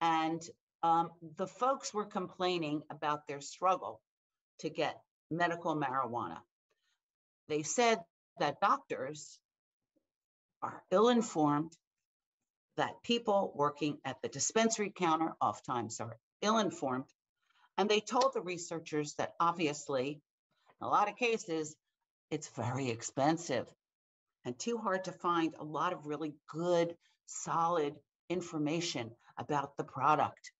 And 0.00 0.42
um, 0.82 1.10
the 1.36 1.46
folks 1.46 1.92
were 1.92 2.06
complaining 2.06 2.82
about 2.90 3.26
their 3.26 3.40
struggle 3.40 4.00
to 4.60 4.70
get 4.70 4.98
medical 5.30 5.76
marijuana. 5.76 6.38
They 7.48 7.62
said 7.62 8.00
that 8.38 8.60
doctors 8.60 9.38
are 10.62 10.82
ill 10.90 11.08
informed 11.08 11.72
that 12.80 13.02
people 13.02 13.52
working 13.54 13.98
at 14.06 14.16
the 14.22 14.28
dispensary 14.30 14.90
counter 14.90 15.34
oftentimes 15.38 16.00
are 16.00 16.16
ill 16.40 16.56
informed. 16.56 17.04
And 17.76 17.90
they 17.90 18.00
told 18.00 18.32
the 18.32 18.40
researchers 18.40 19.12
that 19.18 19.34
obviously, 19.38 20.22
in 20.80 20.86
a 20.86 20.88
lot 20.88 21.10
of 21.10 21.16
cases, 21.16 21.76
it's 22.30 22.48
very 22.56 22.88
expensive 22.88 23.66
and 24.46 24.58
too 24.58 24.78
hard 24.78 25.04
to 25.04 25.12
find 25.12 25.54
a 25.58 25.62
lot 25.62 25.92
of 25.92 26.06
really 26.06 26.32
good, 26.48 26.96
solid 27.26 27.96
information 28.30 29.10
about 29.36 29.76
the 29.76 29.84
product. 29.84 30.50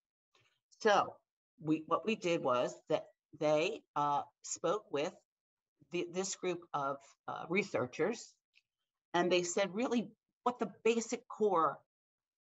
So, 0.81 1.15
we, 1.59 1.85
what 1.87 2.05
we 2.05 2.17
did 2.17 2.45
was 2.45 2.75
that 2.91 3.07
they 3.39 3.81
uh, 3.97 4.23
spoke 4.43 4.85
with 4.93 5.15
the, 5.91 6.07
this 6.13 6.35
group 6.35 6.61
of 6.75 6.99
uh, 7.27 7.47
researchers, 7.49 8.31
and 9.15 9.33
they 9.33 9.43
said 9.43 9.75
really 9.75 10.11
what 10.43 10.59
the 10.59 10.71
basic 10.85 11.27
core 11.27 11.79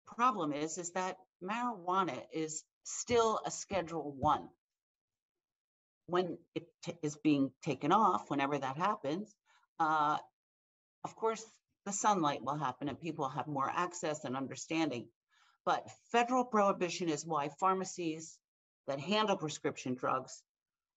problem 0.07 0.53
is 0.53 0.79
is 0.79 0.93
that 0.93 1.19
marijuana 1.43 2.23
is 2.33 2.65
still 2.85 3.41
a 3.45 3.51
schedule 3.51 4.15
1 4.19 4.49
when 6.07 6.39
it 6.55 6.69
is 7.03 7.17
being 7.17 7.51
taken 7.63 7.93
off 7.93 8.31
whenever 8.31 8.57
that 8.59 8.77
happens 8.77 9.35
uh, 9.81 10.19
of 11.05 11.17
course 11.17 11.45
the 11.87 11.93
sunlight 11.93 12.43
will 12.43 12.57
happen 12.57 12.89
and 12.89 13.01
people 13.01 13.29
have 13.29 13.47
more 13.47 13.71
access 13.73 14.25
and 14.25 14.37
understanding. 14.37 15.09
But 15.65 15.89
federal 16.11 16.45
prohibition 16.45 17.09
is 17.09 17.25
why 17.25 17.49
pharmacies 17.61 18.39
that 18.89 19.01
handle 19.01 19.37
prescription 19.37 19.95
drugs 19.95 20.43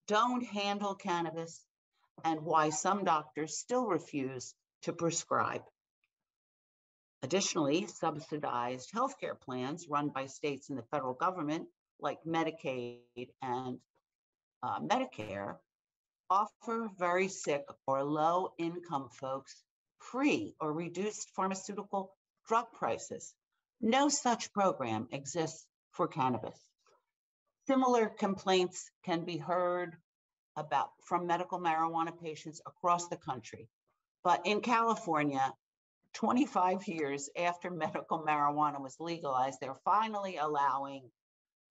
don't 0.07 0.43
handle 0.43 0.95
cannabis 0.95 1.63
and 2.23 2.41
why 2.41 2.71
some 2.71 3.03
doctors 3.03 3.57
still 3.57 3.85
refuse 3.85 4.55
to 4.81 4.93
prescribe 4.93 5.61
Additionally, 7.21 7.85
subsidized 7.87 8.91
healthcare 8.93 9.39
plans 9.39 9.87
run 9.89 10.09
by 10.09 10.25
states 10.25 10.69
and 10.69 10.77
the 10.77 10.83
federal 10.83 11.13
government, 11.13 11.67
like 11.99 12.23
Medicaid 12.23 13.29
and 13.41 13.79
uh, 14.63 14.79
Medicare, 14.79 15.57
offer 16.29 16.89
very 16.97 17.27
sick 17.27 17.65
or 17.87 18.03
low 18.03 18.53
income 18.57 19.09
folks 19.09 19.63
free 19.97 20.55
or 20.61 20.71
reduced 20.71 21.29
pharmaceutical 21.35 22.15
drug 22.47 22.65
prices. 22.73 23.33
No 23.81 24.09
such 24.09 24.53
program 24.53 25.07
exists 25.11 25.65
for 25.91 26.07
cannabis. 26.07 26.57
Similar 27.67 28.07
complaints 28.07 28.89
can 29.03 29.25
be 29.25 29.37
heard 29.37 29.95
about 30.55 30.89
from 31.05 31.27
medical 31.27 31.59
marijuana 31.59 32.17
patients 32.19 32.61
across 32.65 33.07
the 33.07 33.17
country. 33.17 33.69
But 34.23 34.45
in 34.45 34.61
California, 34.61 35.53
25 36.13 36.87
years 36.87 37.29
after 37.37 37.69
medical 37.69 38.23
marijuana 38.23 38.81
was 38.81 38.99
legalized, 38.99 39.59
they're 39.61 39.79
finally 39.85 40.37
allowing 40.37 41.09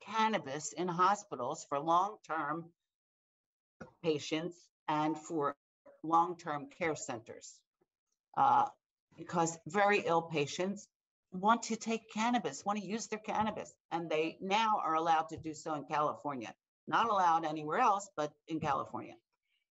cannabis 0.01 0.73
in 0.73 0.89
hospitals 0.89 1.67
for 1.69 1.79
long-term 1.79 2.65
patients 4.03 4.57
and 4.89 5.17
for 5.19 5.57
long-term 6.03 6.69
care 6.79 6.97
centers. 6.97 7.61
Uh, 8.37 8.67
because 9.17 9.59
very 9.67 10.01
ill 10.07 10.23
patients 10.23 10.89
want 11.33 11.65
to 11.65 11.77
take 11.77 12.13
cannabis, 12.13 12.65
want 12.65 12.79
to 12.79 12.87
use 12.87 13.09
their 13.09 13.19
cannabis, 13.19 13.75
and 13.91 14.09
they 14.09 14.39
now 14.41 14.81
are 14.83 14.95
allowed 14.95 15.29
to 15.29 15.37
do 15.37 15.53
so 15.53 15.75
in 15.75 15.85
California. 15.85 16.55
Not 16.87 17.11
allowed 17.11 17.45
anywhere 17.45 17.81
else, 17.81 18.09
but 18.17 18.33
in 18.47 18.61
California. 18.61 19.15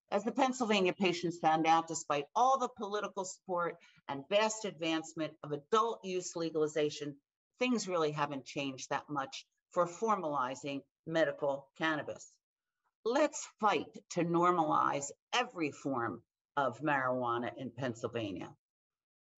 As 0.10 0.24
the 0.24 0.32
Pennsylvania 0.32 0.94
patients 0.94 1.38
found 1.38 1.68
out, 1.68 1.88
despite 1.88 2.28
all 2.34 2.58
the 2.58 2.70
political 2.70 3.26
support 3.26 3.76
and 4.08 4.28
vast 4.30 4.64
advancement 4.64 5.34
of 5.44 5.52
adult 5.52 6.04
use 6.06 6.36
legalization, 6.36 7.18
things 7.60 7.90
really 7.90 8.12
haven't 8.12 8.46
changed 8.46 8.90
that 8.90 9.10
much 9.10 9.46
for 9.72 9.86
formalizing 9.86 10.82
medical 11.06 11.68
cannabis. 11.78 12.32
Let's 13.04 13.48
fight 13.60 13.88
to 14.12 14.24
normalize 14.24 15.12
every 15.34 15.72
form 15.72 16.24
of 16.56 16.80
marijuana 16.82 17.52
in 17.58 17.70
Pennsylvania. 17.72 18.50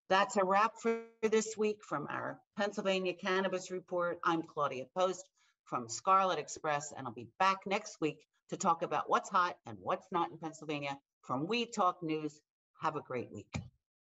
That's 0.10 0.38
a 0.38 0.44
wrap 0.44 0.74
for 0.80 1.02
this 1.22 1.56
week 1.58 1.84
from 1.84 2.08
our 2.10 2.40
Pennsylvania 2.58 3.14
Cannabis 3.14 3.72
Report. 3.72 4.20
I'm 4.24 4.44
Claudia 4.44 4.86
Post 4.96 5.26
from 5.66 5.90
Scarlet 5.90 6.40
Express, 6.40 6.94
and 6.96 7.08
I'll 7.08 7.14
be 7.14 7.28
back 7.40 7.60
next 7.66 8.02
week 8.02 8.18
to 8.50 8.58
talk 8.58 8.82
about 8.82 9.10
what's 9.10 9.30
hot 9.30 9.58
and 9.66 9.78
what's 9.82 10.08
not 10.12 10.32
in 10.32 10.38
Pennsylvania 10.38 10.98
from 11.22 11.48
Weed 11.48 11.70
Talk 11.74 12.02
News. 12.02 12.42
Have 12.82 12.96
a 12.96 13.02
great 13.02 13.32
week. 13.32 13.62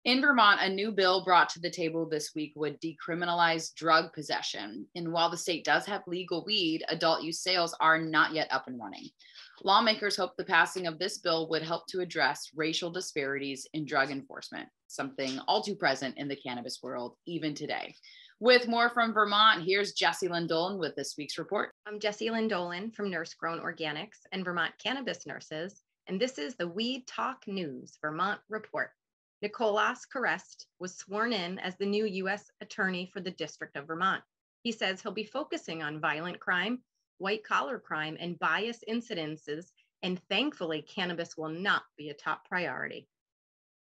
In 0.05 0.21
Vermont, 0.21 0.61
a 0.63 0.69
new 0.69 0.93
bill 0.93 1.25
brought 1.25 1.49
to 1.49 1.61
the 1.61 1.71
table 1.71 2.09
this 2.09 2.31
week 2.37 2.53
would 2.55 2.81
decriminalize 2.81 3.75
drug 3.75 4.13
possession. 4.13 4.87
And 4.95 5.13
while 5.13 5.29
the 5.29 5.37
state 5.37 5.65
does 5.65 5.85
have 5.87 6.03
legal 6.07 6.45
weed, 6.45 6.85
adult 6.89 7.25
use 7.25 7.41
sales 7.41 7.75
are 7.81 7.99
not 7.99 8.33
yet 8.33 8.47
up 8.53 8.69
and 8.69 8.79
running. 8.79 9.09
Lawmakers 9.65 10.17
hope 10.17 10.37
the 10.37 10.45
passing 10.45 10.87
of 10.87 11.01
this 11.01 11.19
bill 11.19 11.49
would 11.49 11.63
help 11.63 11.89
to 11.89 12.01
address 12.01 12.51
racial 12.55 12.89
disparities 12.89 13.67
in 13.73 13.85
drug 13.85 14.13
enforcement, 14.13 14.69
something 14.87 15.41
all 15.49 15.61
too 15.61 15.75
present 15.75 16.17
in 16.19 16.29
the 16.29 16.37
cannabis 16.37 16.79
world 16.85 17.17
even 17.27 17.53
today. 17.53 17.93
With 18.39 18.69
more 18.69 18.91
from 18.91 19.15
Vermont, 19.15 19.63
here's 19.65 19.95
Jessilyn 19.95 20.79
with 20.79 20.95
this 20.95 21.15
week's 21.17 21.39
report. 21.39 21.71
I'm 21.87 21.99
Jessilyn 21.99 22.95
from 22.95 23.11
Nurse 23.11 23.33
Grown 23.33 23.61
Organics 23.61 24.27
and 24.31 24.45
Vermont 24.45 24.75
Cannabis 24.77 25.25
Nurses, 25.25 25.81
and 26.07 26.21
this 26.21 26.37
is 26.37 26.55
the 26.55 26.69
Weed 26.69 27.07
Talk 27.07 27.45
News 27.47 27.97
Vermont 28.03 28.39
Report. 28.51 28.91
Nikolas 29.41 30.05
Kerest 30.13 30.67
was 30.79 30.99
sworn 30.99 31.33
in 31.33 31.59
as 31.61 31.79
the 31.79 31.87
new 31.87 32.05
U.S. 32.05 32.51
Attorney 32.61 33.09
for 33.11 33.21
the 33.21 33.31
District 33.31 33.75
of 33.75 33.87
Vermont. 33.87 34.23
He 34.65 34.71
says 34.71 35.01
he'll 35.01 35.13
be 35.13 35.25
focusing 35.25 35.83
on 35.83 35.99
violent 35.99 36.39
crime, 36.39 36.83
white 37.17 37.43
collar 37.43 37.79
crime, 37.79 38.19
and 38.21 38.39
bias 38.39 38.81
incidences, 38.87 39.69
and 40.03 40.21
thankfully, 40.29 40.83
cannabis 40.83 41.39
will 41.39 41.49
not 41.49 41.85
be 41.97 42.11
a 42.11 42.15
top 42.15 42.47
priority. 42.47 43.09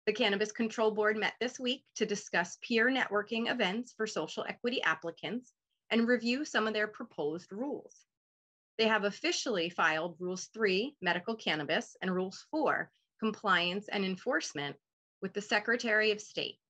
The 0.07 0.13
Cannabis 0.13 0.53
Control 0.53 0.93
Board 0.93 1.17
met 1.17 1.35
this 1.41 1.59
week 1.59 1.83
to 1.97 2.07
discuss 2.07 2.59
peer 2.63 2.89
networking 2.89 3.51
events 3.51 3.93
for 3.93 4.07
social 4.07 4.45
equity 4.49 4.81
applicants 4.83 5.53
and 5.91 6.07
review 6.07 6.45
some 6.45 6.69
of 6.69 6.75
their 6.75 6.87
proposed 6.87 7.51
rules. 7.51 8.07
They 8.79 8.87
have 8.87 9.03
officially 9.03 9.69
filed 9.69 10.15
Rules 10.21 10.45
3, 10.55 10.95
medical 11.01 11.35
cannabis, 11.35 11.97
and 12.01 12.15
Rules 12.15 12.47
4, 12.53 12.89
compliance 13.19 13.89
and 13.89 14.05
enforcement, 14.05 14.77
with 15.23 15.35
the 15.35 15.43
Secretary 15.43 16.13
of 16.13 16.21
State. 16.21 16.61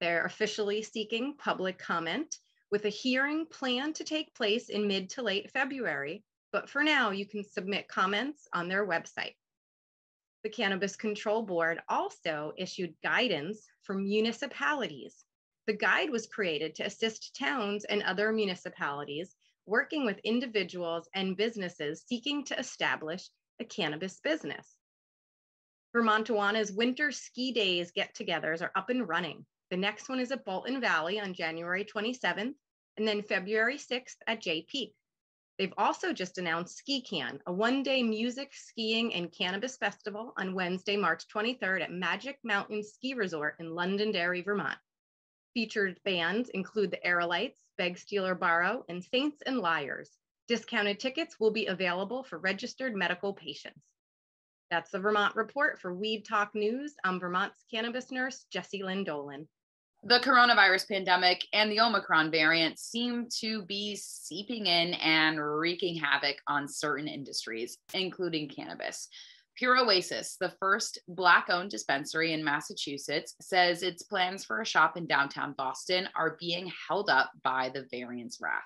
They're 0.00 0.26
officially 0.26 0.82
seeking 0.82 1.36
public 1.36 1.78
comment 1.78 2.36
with 2.72 2.84
a 2.86 2.88
hearing 2.88 3.46
planned 3.46 3.94
to 3.96 4.04
take 4.04 4.34
place 4.34 4.70
in 4.70 4.88
mid 4.88 5.08
to 5.10 5.22
late 5.22 5.52
February, 5.52 6.24
but 6.50 6.68
for 6.68 6.82
now, 6.82 7.10
you 7.10 7.26
can 7.26 7.44
submit 7.44 7.86
comments 7.86 8.48
on 8.52 8.66
their 8.66 8.84
website 8.84 9.34
the 10.42 10.50
Cannabis 10.50 10.96
Control 10.96 11.42
Board 11.42 11.80
also 11.88 12.52
issued 12.56 12.94
guidance 13.02 13.66
for 13.82 13.94
municipalities. 13.94 15.24
The 15.66 15.76
guide 15.76 16.10
was 16.10 16.26
created 16.26 16.74
to 16.76 16.86
assist 16.86 17.36
towns 17.36 17.84
and 17.84 18.02
other 18.02 18.32
municipalities 18.32 19.36
working 19.66 20.04
with 20.04 20.18
individuals 20.24 21.08
and 21.14 21.36
businesses 21.36 22.04
seeking 22.08 22.44
to 22.44 22.58
establish 22.58 23.28
a 23.60 23.64
cannabis 23.64 24.18
business. 24.20 24.76
Vermontuana's 25.94 26.72
winter 26.72 27.12
ski 27.12 27.52
days 27.52 27.92
get 27.92 28.14
togethers 28.14 28.62
are 28.62 28.72
up 28.74 28.90
and 28.90 29.08
running. 29.08 29.46
The 29.70 29.76
next 29.76 30.08
one 30.08 30.18
is 30.20 30.32
at 30.32 30.44
Bolton 30.44 30.80
Valley 30.80 31.20
on 31.20 31.34
January 31.34 31.84
27th, 31.84 32.54
and 32.96 33.08
then 33.08 33.22
February 33.22 33.76
6th 33.78 34.16
at 34.26 34.40
Jay 34.40 34.66
Peak. 34.68 34.94
They've 35.58 35.74
also 35.76 36.12
just 36.12 36.38
announced 36.38 36.78
Ski 36.78 37.02
Can, 37.02 37.40
a 37.46 37.52
one 37.52 37.82
day 37.82 38.02
music, 38.02 38.54
skiing, 38.54 39.12
and 39.14 39.30
cannabis 39.30 39.76
festival 39.76 40.32
on 40.38 40.54
Wednesday, 40.54 40.96
March 40.96 41.28
23rd 41.28 41.82
at 41.82 41.92
Magic 41.92 42.38
Mountain 42.42 42.82
Ski 42.82 43.14
Resort 43.14 43.56
in 43.60 43.74
Londonderry, 43.74 44.40
Vermont. 44.40 44.78
Featured 45.54 46.00
bands 46.04 46.48
include 46.48 46.90
the 46.90 47.06
Aerolites, 47.06 47.58
Beg 47.76 47.98
Steal 47.98 48.26
or 48.26 48.34
Borrow, 48.34 48.84
and 48.88 49.04
Saints 49.04 49.42
and 49.44 49.58
Liars. 49.58 50.10
Discounted 50.48 50.98
tickets 50.98 51.38
will 51.38 51.50
be 51.50 51.66
available 51.66 52.24
for 52.24 52.38
registered 52.38 52.96
medical 52.96 53.34
patients. 53.34 53.84
That's 54.70 54.90
the 54.90 55.00
Vermont 55.00 55.36
Report 55.36 55.78
for 55.78 55.94
Weed 55.94 56.24
Talk 56.24 56.54
News. 56.54 56.94
I'm 57.04 57.20
Vermont's 57.20 57.62
cannabis 57.70 58.10
nurse, 58.10 58.46
Jessilyn 58.50 59.04
Dolan 59.04 59.46
the 60.04 60.18
coronavirus 60.18 60.88
pandemic 60.88 61.46
and 61.52 61.70
the 61.70 61.78
Omicron 61.78 62.30
variant 62.30 62.78
seem 62.78 63.28
to 63.38 63.62
be 63.62 63.94
seeping 63.94 64.66
in 64.66 64.94
and 64.94 65.38
wreaking 65.40 65.96
havoc 65.96 66.36
on 66.48 66.66
certain 66.66 67.06
industries, 67.06 67.78
including 67.94 68.48
cannabis. 68.48 69.08
Pure 69.54 69.84
Oasis, 69.84 70.36
the 70.40 70.52
first 70.58 70.98
Black 71.06 71.46
owned 71.50 71.70
dispensary 71.70 72.32
in 72.32 72.42
Massachusetts, 72.42 73.36
says 73.40 73.82
its 73.82 74.02
plans 74.02 74.44
for 74.44 74.60
a 74.60 74.66
shop 74.66 74.96
in 74.96 75.06
downtown 75.06 75.54
Boston 75.56 76.08
are 76.16 76.36
being 76.40 76.72
held 76.88 77.08
up 77.08 77.30
by 77.44 77.70
the 77.72 77.86
variant's 77.92 78.40
wrath. 78.40 78.62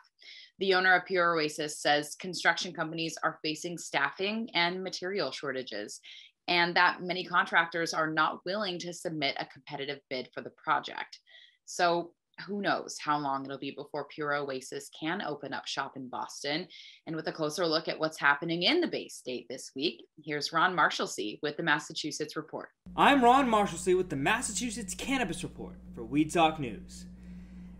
The 0.58 0.72
owner 0.72 0.94
of 0.94 1.04
Pure 1.04 1.34
Oasis 1.34 1.82
says 1.82 2.14
construction 2.14 2.72
companies 2.72 3.18
are 3.22 3.40
facing 3.42 3.76
staffing 3.76 4.48
and 4.54 4.82
material 4.82 5.32
shortages, 5.32 6.00
and 6.48 6.74
that 6.76 7.02
many 7.02 7.24
contractors 7.24 7.92
are 7.92 8.10
not 8.10 8.40
willing 8.46 8.78
to 8.78 8.94
submit 8.94 9.36
a 9.38 9.46
competitive 9.46 9.98
bid 10.08 10.30
for 10.32 10.40
the 10.40 10.52
project. 10.64 11.18
So 11.66 12.12
who 12.46 12.60
knows 12.60 12.96
how 13.00 13.18
long 13.18 13.44
it'll 13.44 13.58
be 13.58 13.72
before 13.72 14.04
Pure 14.04 14.34
Oasis 14.34 14.90
can 14.98 15.22
open 15.22 15.52
up 15.52 15.66
shop 15.66 15.96
in 15.96 16.08
Boston. 16.08 16.68
And 17.06 17.16
with 17.16 17.26
a 17.28 17.32
closer 17.32 17.66
look 17.66 17.88
at 17.88 17.98
what's 17.98 18.20
happening 18.20 18.62
in 18.62 18.80
the 18.80 18.86
Bay 18.86 19.08
State 19.08 19.46
this 19.48 19.72
week, 19.74 20.04
here's 20.22 20.52
Ron 20.52 20.76
Marshalsea 20.76 21.38
with 21.42 21.56
the 21.56 21.62
Massachusetts 21.62 22.36
Report. 22.36 22.68
I'm 22.96 23.24
Ron 23.24 23.48
Marshalsea 23.48 23.96
with 23.96 24.10
the 24.10 24.16
Massachusetts 24.16 24.94
Cannabis 24.94 25.42
Report 25.42 25.74
for 25.94 26.04
Weed 26.04 26.32
Talk 26.32 26.60
News. 26.60 27.06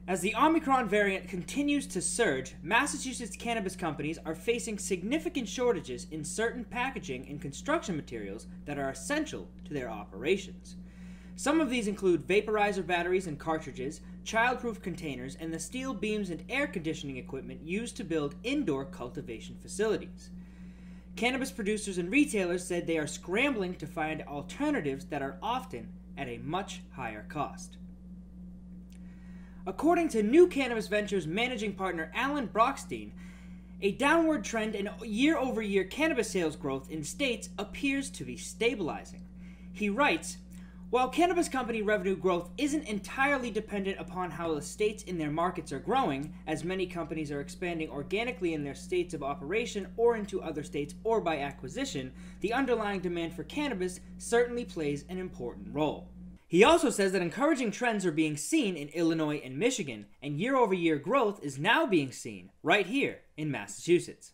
As 0.09 0.21
the 0.21 0.35
Omicron 0.37 0.89
variant 0.89 1.29
continues 1.29 1.87
to 1.89 2.01
surge, 2.01 2.55
Massachusetts 2.63 3.37
cannabis 3.37 3.75
companies 3.75 4.19
are 4.25 4.37
facing 4.37 4.79
significant 4.79 5.49
shortages 5.49 6.07
in 6.13 6.25
certain 6.25 6.65
packaging 6.65 7.27
and 7.29 7.43
construction 7.43 7.97
materials 7.97 8.47
that 8.67 8.79
are 8.79 8.91
essential 8.91 9.49
to 9.65 9.75
their 9.75 9.91
operations. 9.91 10.77
Some 11.39 11.61
of 11.61 11.69
these 11.69 11.87
include 11.87 12.27
vaporizer 12.27 12.85
batteries 12.85 13.27
and 13.27 13.39
cartridges, 13.39 14.01
childproof 14.25 14.81
containers, 14.81 15.37
and 15.37 15.53
the 15.53 15.59
steel 15.59 15.93
beams 15.93 16.31
and 16.31 16.43
air 16.49 16.67
conditioning 16.67 17.19
equipment 17.19 17.61
used 17.63 17.95
to 17.99 18.05
build 18.05 18.35
indoor 18.43 18.87
cultivation 18.87 19.55
facilities. 19.61 20.31
Cannabis 21.15 21.51
producers 21.51 21.99
and 21.99 22.11
retailers 22.11 22.65
said 22.65 22.87
they 22.87 22.97
are 22.97 23.07
scrambling 23.07 23.75
to 23.75 23.87
find 23.87 24.23
alternatives 24.23 25.05
that 25.07 25.23
are 25.23 25.37
often 25.43 25.89
at 26.17 26.29
a 26.29 26.39
much 26.39 26.81
higher 26.93 27.27
cost. 27.29 27.77
According 29.67 30.09
to 30.11 30.23
New 30.23 30.47
Cannabis 30.47 30.89
Ventures 30.89 31.27
managing 31.27 31.75
partner 31.75 32.11
Alan 32.15 32.49
Brochstein, 32.49 33.11
a 33.83 33.93
downward 33.93 34.43
trend 34.43 34.75
in 34.75 34.89
year 35.05 35.37
over 35.37 35.61
year 35.61 35.85
cannabis 35.85 36.31
sales 36.31 36.57
growth 36.57 36.91
in 36.91 37.05
states 37.05 37.51
appears 37.59 38.09
to 38.11 38.25
be 38.25 38.39
stabilizing. 38.39 39.27
He 39.73 39.91
writes 39.91 40.39
While 40.97 41.11
cannabis 41.11 41.51
company 41.51 41.83
revenue 41.83 42.17
growth 42.17 42.49
isn't 42.57 42.89
entirely 42.89 43.51
dependent 43.51 44.01
upon 44.01 44.31
how 44.31 44.55
the 44.55 44.63
states 44.63 45.03
in 45.03 45.19
their 45.19 45.31
markets 45.31 45.71
are 45.71 45.79
growing, 45.79 46.33
as 46.47 46.65
many 46.65 46.87
companies 46.87 47.31
are 47.31 47.43
expanding 47.43 47.91
organically 47.91 48.55
in 48.55 48.65
their 48.65 48.75
states 48.75 49.13
of 49.13 49.23
operation 49.23 49.89
or 49.99 50.17
into 50.17 50.41
other 50.41 50.63
states 50.63 50.95
or 51.05 51.21
by 51.21 51.41
acquisition, 51.41 52.15
the 52.41 52.55
underlying 52.55 53.01
demand 53.01 53.35
for 53.35 53.45
cannabis 53.45 54.01
certainly 54.17 54.65
plays 54.65 55.05
an 55.11 55.19
important 55.19 55.69
role. 55.75 56.09
He 56.49 56.65
also 56.65 56.89
says 56.89 57.13
that 57.13 57.21
encouraging 57.21 57.73
trends 57.73 58.07
are 58.07 58.11
being 58.11 58.39
seen 58.39 58.75
in 58.75 58.89
Illinois 58.89 59.43
and 59.45 59.59
Michigan, 59.59 60.07
and 60.23 60.41
year 60.41 60.57
over 60.57 60.73
year 60.73 60.97
growth 60.97 61.45
is 61.45 61.59
now 61.59 61.85
being 61.85 62.11
seen 62.11 62.49
right 62.63 62.87
here 62.87 63.19
in 63.37 63.51
Massachusetts. 63.51 64.33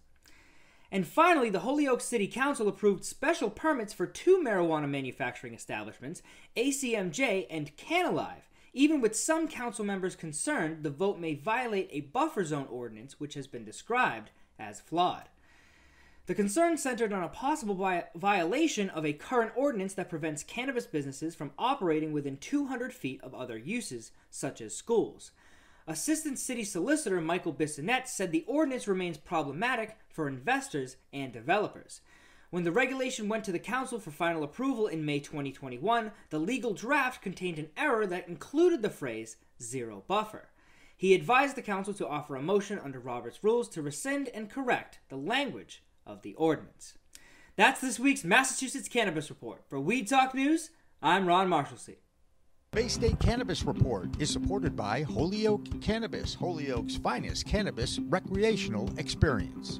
And 0.92 1.06
finally, 1.06 1.48
the 1.48 1.60
Holyoke 1.60 2.02
City 2.02 2.26
Council 2.26 2.68
approved 2.68 3.02
special 3.06 3.48
permits 3.48 3.94
for 3.94 4.06
two 4.06 4.42
marijuana 4.44 4.90
manufacturing 4.90 5.54
establishments, 5.54 6.22
ACMJ 6.54 7.46
and 7.48 7.74
Canalive, 7.78 8.50
even 8.74 9.00
with 9.00 9.16
some 9.16 9.48
council 9.48 9.86
members 9.86 10.14
concerned 10.14 10.82
the 10.82 10.90
vote 10.90 11.18
may 11.18 11.32
violate 11.32 11.88
a 11.90 12.02
buffer 12.02 12.44
zone 12.44 12.66
ordinance 12.70 13.18
which 13.18 13.32
has 13.32 13.46
been 13.46 13.64
described 13.64 14.32
as 14.58 14.82
flawed. 14.82 15.30
The 16.26 16.34
concern 16.34 16.76
centered 16.76 17.14
on 17.14 17.22
a 17.22 17.28
possible 17.28 17.74
vi- 17.74 18.04
violation 18.14 18.90
of 18.90 19.06
a 19.06 19.14
current 19.14 19.52
ordinance 19.56 19.94
that 19.94 20.10
prevents 20.10 20.44
cannabis 20.44 20.86
businesses 20.86 21.34
from 21.34 21.52
operating 21.58 22.12
within 22.12 22.36
200 22.36 22.92
feet 22.92 23.22
of 23.22 23.34
other 23.34 23.56
uses, 23.56 24.12
such 24.28 24.60
as 24.60 24.76
schools. 24.76 25.30
Assistant 25.86 26.38
City 26.38 26.62
Solicitor 26.62 27.20
Michael 27.20 27.52
Bissonette 27.52 28.06
said 28.06 28.30
the 28.30 28.44
ordinance 28.46 28.86
remains 28.86 29.18
problematic 29.18 29.96
for 30.08 30.28
investors 30.28 30.96
and 31.12 31.32
developers. 31.32 32.00
When 32.50 32.64
the 32.64 32.70
regulation 32.70 33.28
went 33.28 33.44
to 33.44 33.52
the 33.52 33.58
Council 33.58 33.98
for 33.98 34.10
final 34.10 34.44
approval 34.44 34.86
in 34.86 35.04
May 35.04 35.18
2021, 35.18 36.12
the 36.30 36.38
legal 36.38 36.74
draft 36.74 37.22
contained 37.22 37.58
an 37.58 37.70
error 37.76 38.06
that 38.06 38.28
included 38.28 38.82
the 38.82 38.90
phrase 38.90 39.36
zero 39.60 40.04
buffer. 40.06 40.50
He 40.96 41.14
advised 41.14 41.56
the 41.56 41.62
Council 41.62 41.94
to 41.94 42.06
offer 42.06 42.36
a 42.36 42.42
motion 42.42 42.78
under 42.78 43.00
Robert's 43.00 43.42
rules 43.42 43.68
to 43.70 43.82
rescind 43.82 44.28
and 44.28 44.50
correct 44.50 45.00
the 45.08 45.16
language 45.16 45.82
of 46.06 46.22
the 46.22 46.34
ordinance. 46.34 46.94
That's 47.56 47.80
this 47.80 47.98
week's 47.98 48.22
Massachusetts 48.22 48.88
Cannabis 48.88 49.30
Report. 49.30 49.64
For 49.68 49.80
Weed 49.80 50.06
Talk 50.06 50.32
News, 50.32 50.70
I'm 51.02 51.26
Ron 51.26 51.48
Marshalsea. 51.48 51.96
Bay 52.74 52.88
State 52.88 53.18
Cannabis 53.18 53.64
Report 53.64 54.08
is 54.18 54.30
supported 54.30 54.74
by 54.74 55.02
Holyoke 55.02 55.82
Cannabis, 55.82 56.34
Holyoke's 56.34 56.96
finest 56.96 57.44
cannabis 57.44 57.98
recreational 57.98 58.88
experience. 58.96 59.78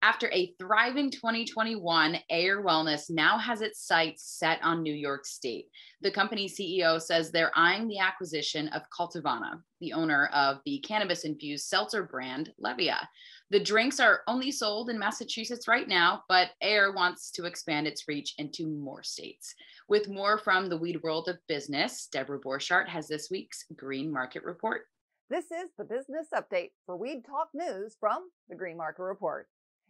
After 0.00 0.30
a 0.32 0.54
thriving 0.58 1.10
2021, 1.10 2.16
Ayr 2.30 2.62
Wellness 2.62 3.10
now 3.10 3.36
has 3.36 3.60
its 3.60 3.86
sights 3.86 4.24
set 4.38 4.58
on 4.62 4.82
New 4.82 4.94
York 4.94 5.26
State. 5.26 5.66
The 6.00 6.10
company 6.10 6.48
CEO 6.48 7.02
says 7.02 7.30
they're 7.30 7.52
eyeing 7.54 7.88
the 7.88 7.98
acquisition 7.98 8.68
of 8.68 8.88
Cultivauna, 8.88 9.60
the 9.82 9.92
owner 9.92 10.30
of 10.32 10.60
the 10.64 10.78
cannabis 10.78 11.24
infused 11.24 11.66
seltzer 11.66 12.04
brand 12.04 12.54
Levia. 12.64 13.06
The 13.48 13.60
drinks 13.60 14.00
are 14.00 14.22
only 14.26 14.50
sold 14.50 14.90
in 14.90 14.98
Massachusetts 14.98 15.68
right 15.68 15.86
now, 15.86 16.24
but 16.28 16.50
Ayr 16.62 16.92
wants 16.92 17.30
to 17.30 17.44
expand 17.44 17.86
its 17.86 18.08
reach 18.08 18.34
into 18.38 18.66
more 18.66 19.04
states. 19.04 19.54
With 19.88 20.08
more 20.08 20.36
from 20.36 20.68
the 20.68 20.76
weed 20.76 21.00
world 21.04 21.28
of 21.28 21.38
business, 21.46 22.08
Deborah 22.10 22.40
Borchardt 22.40 22.88
has 22.88 23.06
this 23.06 23.30
week's 23.30 23.64
Green 23.76 24.12
Market 24.12 24.42
Report. 24.42 24.82
This 25.30 25.44
is 25.52 25.70
the 25.78 25.84
business 25.84 26.26
update 26.34 26.72
for 26.86 26.96
Weed 26.96 27.22
Talk 27.24 27.50
News 27.54 27.96
from 28.00 28.30
the 28.48 28.56
Green 28.56 28.76
Market 28.76 29.04
Report. 29.04 29.46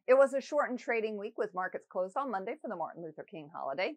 It 0.06 0.18
was 0.18 0.34
a 0.34 0.40
shortened 0.42 0.78
trading 0.78 1.16
week 1.16 1.38
with 1.38 1.54
markets 1.54 1.86
closed 1.90 2.18
on 2.18 2.30
Monday 2.30 2.56
for 2.60 2.68
the 2.68 2.76
Martin 2.76 3.02
Luther 3.02 3.24
King 3.24 3.48
holiday. 3.54 3.94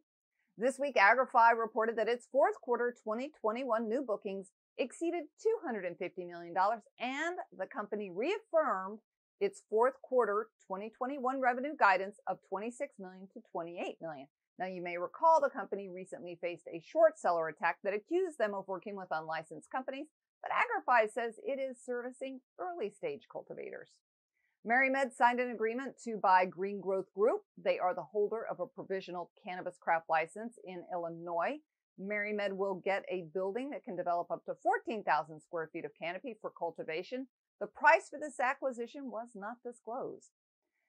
This 0.57 0.79
week, 0.79 0.95
Agrify 0.95 1.51
reported 1.57 1.97
that 1.97 2.07
its 2.07 2.27
fourth 2.31 2.55
quarter 2.61 2.95
2021 3.03 3.89
new 3.89 4.03
bookings 4.03 4.51
exceeded 4.77 5.23
$250 5.65 6.27
million, 6.27 6.53
and 6.99 7.37
the 7.57 7.65
company 7.65 8.09
reaffirmed 8.09 8.99
its 9.39 9.63
fourth 9.69 10.01
quarter 10.01 10.47
2021 10.67 11.39
revenue 11.39 11.75
guidance 11.79 12.17
of 12.27 12.39
26 12.49 12.95
million 12.99 13.27
to 13.33 13.41
28 13.51 13.97
million. 14.01 14.27
Now, 14.59 14.65
you 14.67 14.83
may 14.83 14.97
recall 14.97 15.39
the 15.39 15.49
company 15.49 15.89
recently 15.89 16.37
faced 16.41 16.67
a 16.67 16.83
short 16.85 17.17
seller 17.17 17.47
attack 17.47 17.77
that 17.83 17.93
accused 17.93 18.37
them 18.37 18.53
of 18.53 18.67
working 18.67 18.95
with 18.95 19.07
unlicensed 19.09 19.71
companies, 19.71 20.07
but 20.41 20.51
Agrify 20.51 21.09
says 21.09 21.35
it 21.45 21.59
is 21.59 21.77
servicing 21.83 22.41
early 22.59 22.89
stage 22.89 23.23
cultivators. 23.31 23.89
MariMed 24.67 25.13
signed 25.13 25.39
an 25.39 25.51
agreement 25.51 25.95
to 26.03 26.17
buy 26.21 26.45
Green 26.45 26.81
Growth 26.81 27.13
Group. 27.15 27.43
They 27.57 27.79
are 27.79 27.95
the 27.95 28.03
holder 28.03 28.45
of 28.51 28.59
a 28.59 28.67
provisional 28.67 29.31
cannabis 29.41 29.77
craft 29.79 30.09
license 30.09 30.59
in 30.65 30.83
Illinois. 30.93 31.59
MariMed 31.99 32.53
will 32.53 32.81
get 32.83 33.03
a 33.09 33.27
building 33.33 33.69
that 33.69 33.85
can 33.85 33.95
develop 33.95 34.29
up 34.29 34.43
to 34.45 34.55
14,000 34.61 35.39
square 35.39 35.69
feet 35.71 35.85
of 35.85 35.91
canopy 35.97 36.37
for 36.41 36.51
cultivation. 36.57 37.27
The 37.59 37.67
price 37.67 38.09
for 38.09 38.19
this 38.19 38.39
acquisition 38.39 39.11
was 39.11 39.29
not 39.35 39.57
disclosed. 39.65 40.31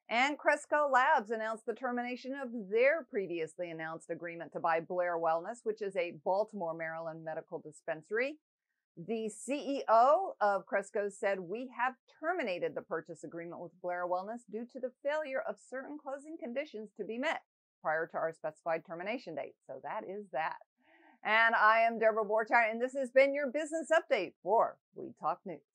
And 0.08 0.38
Cresco 0.38 0.88
Labs 0.90 1.30
announced 1.30 1.66
the 1.66 1.74
termination 1.74 2.34
of 2.34 2.48
their 2.70 3.06
previously 3.08 3.70
announced 3.70 4.10
agreement 4.10 4.52
to 4.52 4.60
buy 4.60 4.80
Blair 4.80 5.16
Wellness, 5.16 5.58
which 5.62 5.82
is 5.82 5.94
a 5.96 6.14
Baltimore, 6.24 6.74
Maryland 6.74 7.24
medical 7.24 7.60
dispensary. 7.60 8.38
The 8.96 9.30
CEO 9.30 10.32
of 10.40 10.66
Cresco 10.66 11.08
said, 11.08 11.38
We 11.38 11.70
have 11.78 11.94
terminated 12.20 12.74
the 12.74 12.82
purchase 12.82 13.22
agreement 13.22 13.60
with 13.60 13.80
Blair 13.80 14.06
Wellness 14.06 14.40
due 14.50 14.66
to 14.72 14.80
the 14.80 14.90
failure 15.02 15.42
of 15.48 15.56
certain 15.70 15.96
closing 15.96 16.36
conditions 16.42 16.90
to 16.96 17.04
be 17.04 17.16
met 17.16 17.42
prior 17.80 18.08
to 18.08 18.16
our 18.16 18.32
specified 18.32 18.82
termination 18.84 19.36
date. 19.36 19.54
So 19.66 19.80
that 19.84 20.02
is 20.08 20.26
that. 20.32 20.56
And 21.24 21.54
I 21.54 21.80
am 21.80 21.98
Deborah 21.98 22.24
Borchardt, 22.24 22.70
and 22.70 22.80
this 22.80 22.94
has 22.94 23.10
been 23.10 23.34
your 23.34 23.50
business 23.50 23.88
update 23.92 24.32
for 24.42 24.76
Weed 24.96 25.14
Talk 25.20 25.38
News. 25.44 25.69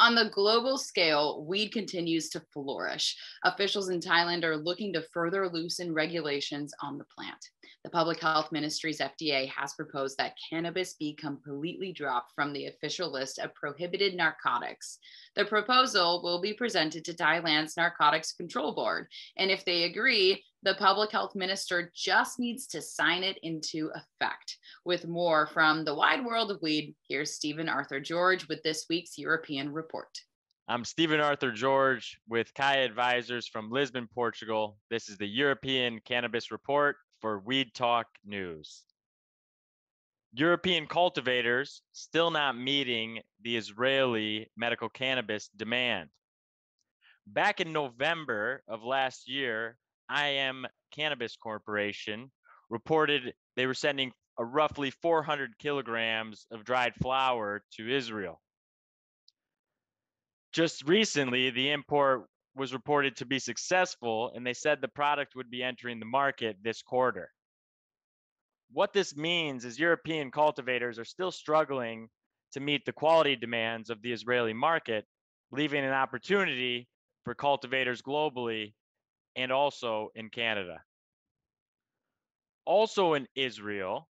On 0.00 0.14
the 0.14 0.30
global 0.30 0.78
scale, 0.78 1.44
weed 1.44 1.72
continues 1.72 2.30
to 2.30 2.42
flourish. 2.54 3.14
Officials 3.44 3.90
in 3.90 4.00
Thailand 4.00 4.44
are 4.44 4.56
looking 4.56 4.94
to 4.94 5.02
further 5.12 5.46
loosen 5.46 5.92
regulations 5.92 6.72
on 6.82 6.96
the 6.96 7.04
plant. 7.14 7.36
The 7.84 7.90
Public 7.90 8.18
Health 8.18 8.50
Ministry's 8.50 9.00
FDA 9.00 9.50
has 9.50 9.74
proposed 9.74 10.16
that 10.16 10.38
cannabis 10.48 10.94
be 10.94 11.12
completely 11.12 11.92
dropped 11.92 12.32
from 12.34 12.54
the 12.54 12.68
official 12.68 13.12
list 13.12 13.38
of 13.38 13.54
prohibited 13.54 14.14
narcotics. 14.14 14.98
The 15.36 15.44
proposal 15.44 16.22
will 16.22 16.40
be 16.40 16.54
presented 16.54 17.04
to 17.04 17.12
Thailand's 17.12 17.76
Narcotics 17.76 18.32
Control 18.32 18.74
Board, 18.74 19.06
and 19.36 19.50
if 19.50 19.66
they 19.66 19.84
agree, 19.84 20.42
the 20.62 20.74
public 20.74 21.10
health 21.10 21.34
minister 21.34 21.90
just 21.94 22.38
needs 22.38 22.66
to 22.66 22.82
sign 22.82 23.22
it 23.22 23.38
into 23.42 23.90
effect. 23.94 24.58
With 24.84 25.06
more 25.06 25.46
from 25.46 25.84
the 25.84 25.94
wide 25.94 26.24
world 26.24 26.50
of 26.50 26.60
weed, 26.60 26.94
here's 27.08 27.34
Steven 27.34 27.68
Arthur 27.68 27.98
George 27.98 28.46
with 28.48 28.62
this 28.62 28.84
week's 28.90 29.16
European 29.16 29.72
Report. 29.72 30.08
I'm 30.68 30.84
Steven 30.84 31.18
Arthur 31.18 31.50
George 31.50 32.18
with 32.28 32.52
Kaya 32.54 32.84
Advisors 32.84 33.48
from 33.48 33.70
Lisbon, 33.70 34.06
Portugal. 34.14 34.76
This 34.90 35.08
is 35.08 35.16
the 35.16 35.26
European 35.26 35.98
Cannabis 36.04 36.50
Report 36.50 36.96
for 37.20 37.40
Weed 37.40 37.72
Talk 37.74 38.06
News. 38.24 38.82
European 40.32 40.86
cultivators 40.86 41.82
still 41.92 42.30
not 42.30 42.56
meeting 42.56 43.20
the 43.42 43.56
Israeli 43.56 44.48
medical 44.56 44.88
cannabis 44.88 45.48
demand. 45.56 46.10
Back 47.26 47.60
in 47.60 47.72
November 47.72 48.62
of 48.68 48.84
last 48.84 49.28
year, 49.28 49.76
IM 50.10 50.66
Cannabis 50.90 51.36
Corporation 51.36 52.30
reported 52.68 53.34
they 53.56 53.66
were 53.66 53.74
sending 53.74 54.12
a 54.38 54.44
roughly 54.44 54.90
400 54.90 55.58
kilograms 55.58 56.46
of 56.50 56.64
dried 56.64 56.94
flower 56.96 57.62
to 57.76 57.94
Israel. 57.94 58.40
Just 60.52 60.88
recently, 60.88 61.50
the 61.50 61.70
import 61.70 62.26
was 62.56 62.72
reported 62.72 63.16
to 63.16 63.26
be 63.26 63.38
successful, 63.38 64.32
and 64.34 64.44
they 64.44 64.54
said 64.54 64.80
the 64.80 64.88
product 64.88 65.36
would 65.36 65.50
be 65.50 65.62
entering 65.62 66.00
the 66.00 66.06
market 66.06 66.56
this 66.62 66.82
quarter. 66.82 67.30
What 68.72 68.92
this 68.92 69.16
means 69.16 69.64
is 69.64 69.78
European 69.78 70.30
cultivators 70.30 70.98
are 70.98 71.04
still 71.04 71.30
struggling 71.30 72.08
to 72.52 72.60
meet 72.60 72.84
the 72.84 72.92
quality 72.92 73.36
demands 73.36 73.90
of 73.90 74.02
the 74.02 74.12
Israeli 74.12 74.52
market, 74.52 75.04
leaving 75.52 75.84
an 75.84 75.92
opportunity 75.92 76.88
for 77.24 77.34
cultivators 77.34 78.02
globally 78.02 78.72
and 79.36 79.52
also 79.52 80.10
in 80.14 80.28
Canada. 80.28 80.82
Also 82.64 83.14
in 83.14 83.26
Israel, 83.34 84.08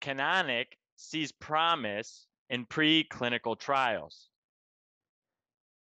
Canonic 0.00 0.76
sees 0.96 1.32
promise 1.32 2.26
in 2.50 2.66
preclinical 2.66 3.58
trials. 3.58 4.28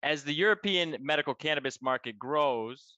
As 0.03 0.23
the 0.23 0.33
European 0.33 0.97
medical 0.99 1.33
cannabis 1.33 1.81
market 1.81 2.17
grows, 2.17 2.97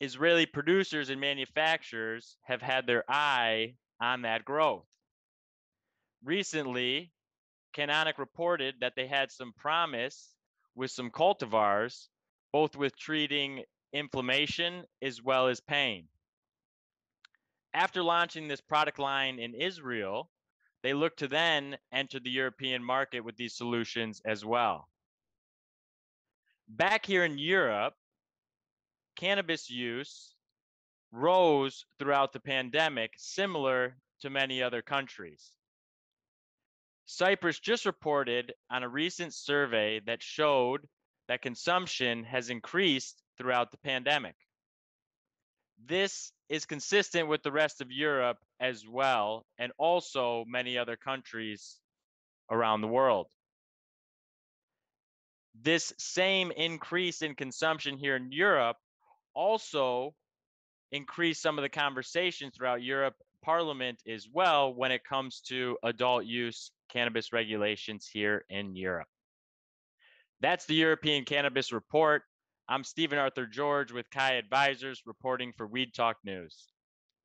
Israeli 0.00 0.46
producers 0.46 1.10
and 1.10 1.20
manufacturers 1.20 2.36
have 2.42 2.62
had 2.62 2.86
their 2.86 3.04
eye 3.08 3.74
on 4.00 4.22
that 4.22 4.44
growth. 4.44 4.86
Recently, 6.24 7.12
Canonic 7.72 8.18
reported 8.18 8.76
that 8.80 8.94
they 8.96 9.06
had 9.06 9.30
some 9.30 9.52
promise 9.56 10.34
with 10.74 10.90
some 10.90 11.10
cultivars, 11.10 12.08
both 12.52 12.76
with 12.76 12.96
treating 12.96 13.64
inflammation 13.92 14.84
as 15.02 15.22
well 15.22 15.48
as 15.48 15.60
pain. 15.60 16.08
After 17.74 18.02
launching 18.02 18.48
this 18.48 18.60
product 18.60 18.98
line 18.98 19.38
in 19.38 19.54
Israel, 19.54 20.30
they 20.82 20.94
look 20.94 21.16
to 21.18 21.28
then 21.28 21.76
enter 21.92 22.20
the 22.20 22.30
European 22.30 22.82
market 22.82 23.20
with 23.20 23.36
these 23.36 23.56
solutions 23.56 24.22
as 24.24 24.44
well. 24.44 24.88
Back 26.68 27.06
here 27.06 27.24
in 27.24 27.38
Europe, 27.38 27.94
cannabis 29.16 29.68
use 29.70 30.34
rose 31.12 31.84
throughout 31.98 32.32
the 32.32 32.40
pandemic, 32.40 33.12
similar 33.16 33.96
to 34.20 34.30
many 34.30 34.62
other 34.62 34.82
countries. 34.82 35.52
Cyprus 37.06 37.60
just 37.60 37.86
reported 37.86 38.52
on 38.70 38.82
a 38.82 38.88
recent 38.88 39.32
survey 39.32 40.00
that 40.06 40.22
showed 40.22 40.88
that 41.28 41.42
consumption 41.42 42.24
has 42.24 42.50
increased 42.50 43.22
throughout 43.36 43.70
the 43.70 43.78
pandemic. 43.78 44.34
This 45.84 46.32
is 46.48 46.64
consistent 46.66 47.28
with 47.28 47.42
the 47.42 47.52
rest 47.52 47.80
of 47.80 47.92
Europe 47.92 48.38
as 48.60 48.86
well, 48.88 49.44
and 49.58 49.72
also 49.78 50.44
many 50.46 50.78
other 50.78 50.96
countries 50.96 51.78
around 52.50 52.80
the 52.80 52.88
world. 52.88 53.26
This 55.62 55.92
same 55.98 56.50
increase 56.52 57.22
in 57.22 57.34
consumption 57.34 57.96
here 57.96 58.16
in 58.16 58.32
Europe 58.32 58.76
also 59.34 60.14
increased 60.92 61.42
some 61.42 61.58
of 61.58 61.62
the 61.62 61.68
conversations 61.68 62.54
throughout 62.54 62.82
Europe 62.82 63.14
Parliament 63.42 64.02
as 64.08 64.26
well 64.32 64.74
when 64.74 64.90
it 64.90 65.04
comes 65.04 65.40
to 65.40 65.78
adult 65.82 66.24
use 66.24 66.70
cannabis 66.90 67.32
regulations 67.32 68.08
here 68.12 68.44
in 68.48 68.74
Europe. 68.74 69.08
That's 70.40 70.66
the 70.66 70.74
European 70.74 71.24
Cannabis 71.24 71.72
Report. 71.72 72.22
I'm 72.68 72.82
Steven 72.82 73.16
Arthur 73.16 73.46
George 73.46 73.92
with 73.92 74.10
Kaya 74.10 74.40
Advisors 74.40 75.02
reporting 75.06 75.52
for 75.56 75.68
Weed 75.68 75.94
Talk 75.94 76.16
News. 76.24 76.72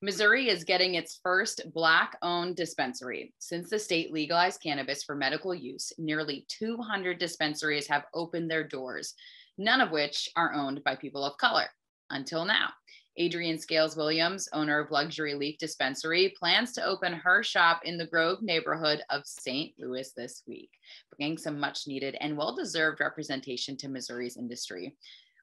Missouri 0.03 0.49
is 0.49 0.63
getting 0.63 0.93
its 0.93 1.19
first 1.23 1.61
Black 1.73 2.15
owned 2.21 2.55
dispensary. 2.55 3.33
Since 3.39 3.71
the 3.71 3.79
state 3.79 4.13
legalized 4.13 4.61
cannabis 4.61 5.03
for 5.03 5.15
medical 5.15 5.55
use, 5.55 5.91
nearly 5.97 6.45
200 6.47 7.17
dispensaries 7.17 7.87
have 7.87 8.05
opened 8.13 8.51
their 8.51 8.63
doors, 8.63 9.15
none 9.57 9.81
of 9.81 9.89
which 9.89 10.29
are 10.35 10.53
owned 10.53 10.83
by 10.83 10.95
people 10.95 11.25
of 11.25 11.37
color 11.37 11.65
until 12.11 12.45
now. 12.45 12.69
Adrian 13.17 13.57
Scales 13.57 13.97
Williams, 13.97 14.47
owner 14.53 14.79
of 14.79 14.91
Luxury 14.91 15.33
Leaf 15.33 15.57
Dispensary, 15.57 16.33
plans 16.39 16.71
to 16.73 16.85
open 16.85 17.13
her 17.13 17.41
shop 17.43 17.81
in 17.83 17.97
the 17.97 18.05
Grove 18.05 18.41
neighborhood 18.43 19.01
of 19.09 19.25
St. 19.25 19.73
Louis 19.79 20.11
this 20.15 20.43
week, 20.47 20.69
bringing 21.17 21.37
some 21.37 21.59
much 21.59 21.87
needed 21.87 22.15
and 22.21 22.37
well 22.37 22.55
deserved 22.55 23.01
representation 23.01 23.75
to 23.77 23.89
Missouri's 23.89 24.37
industry. 24.37 24.95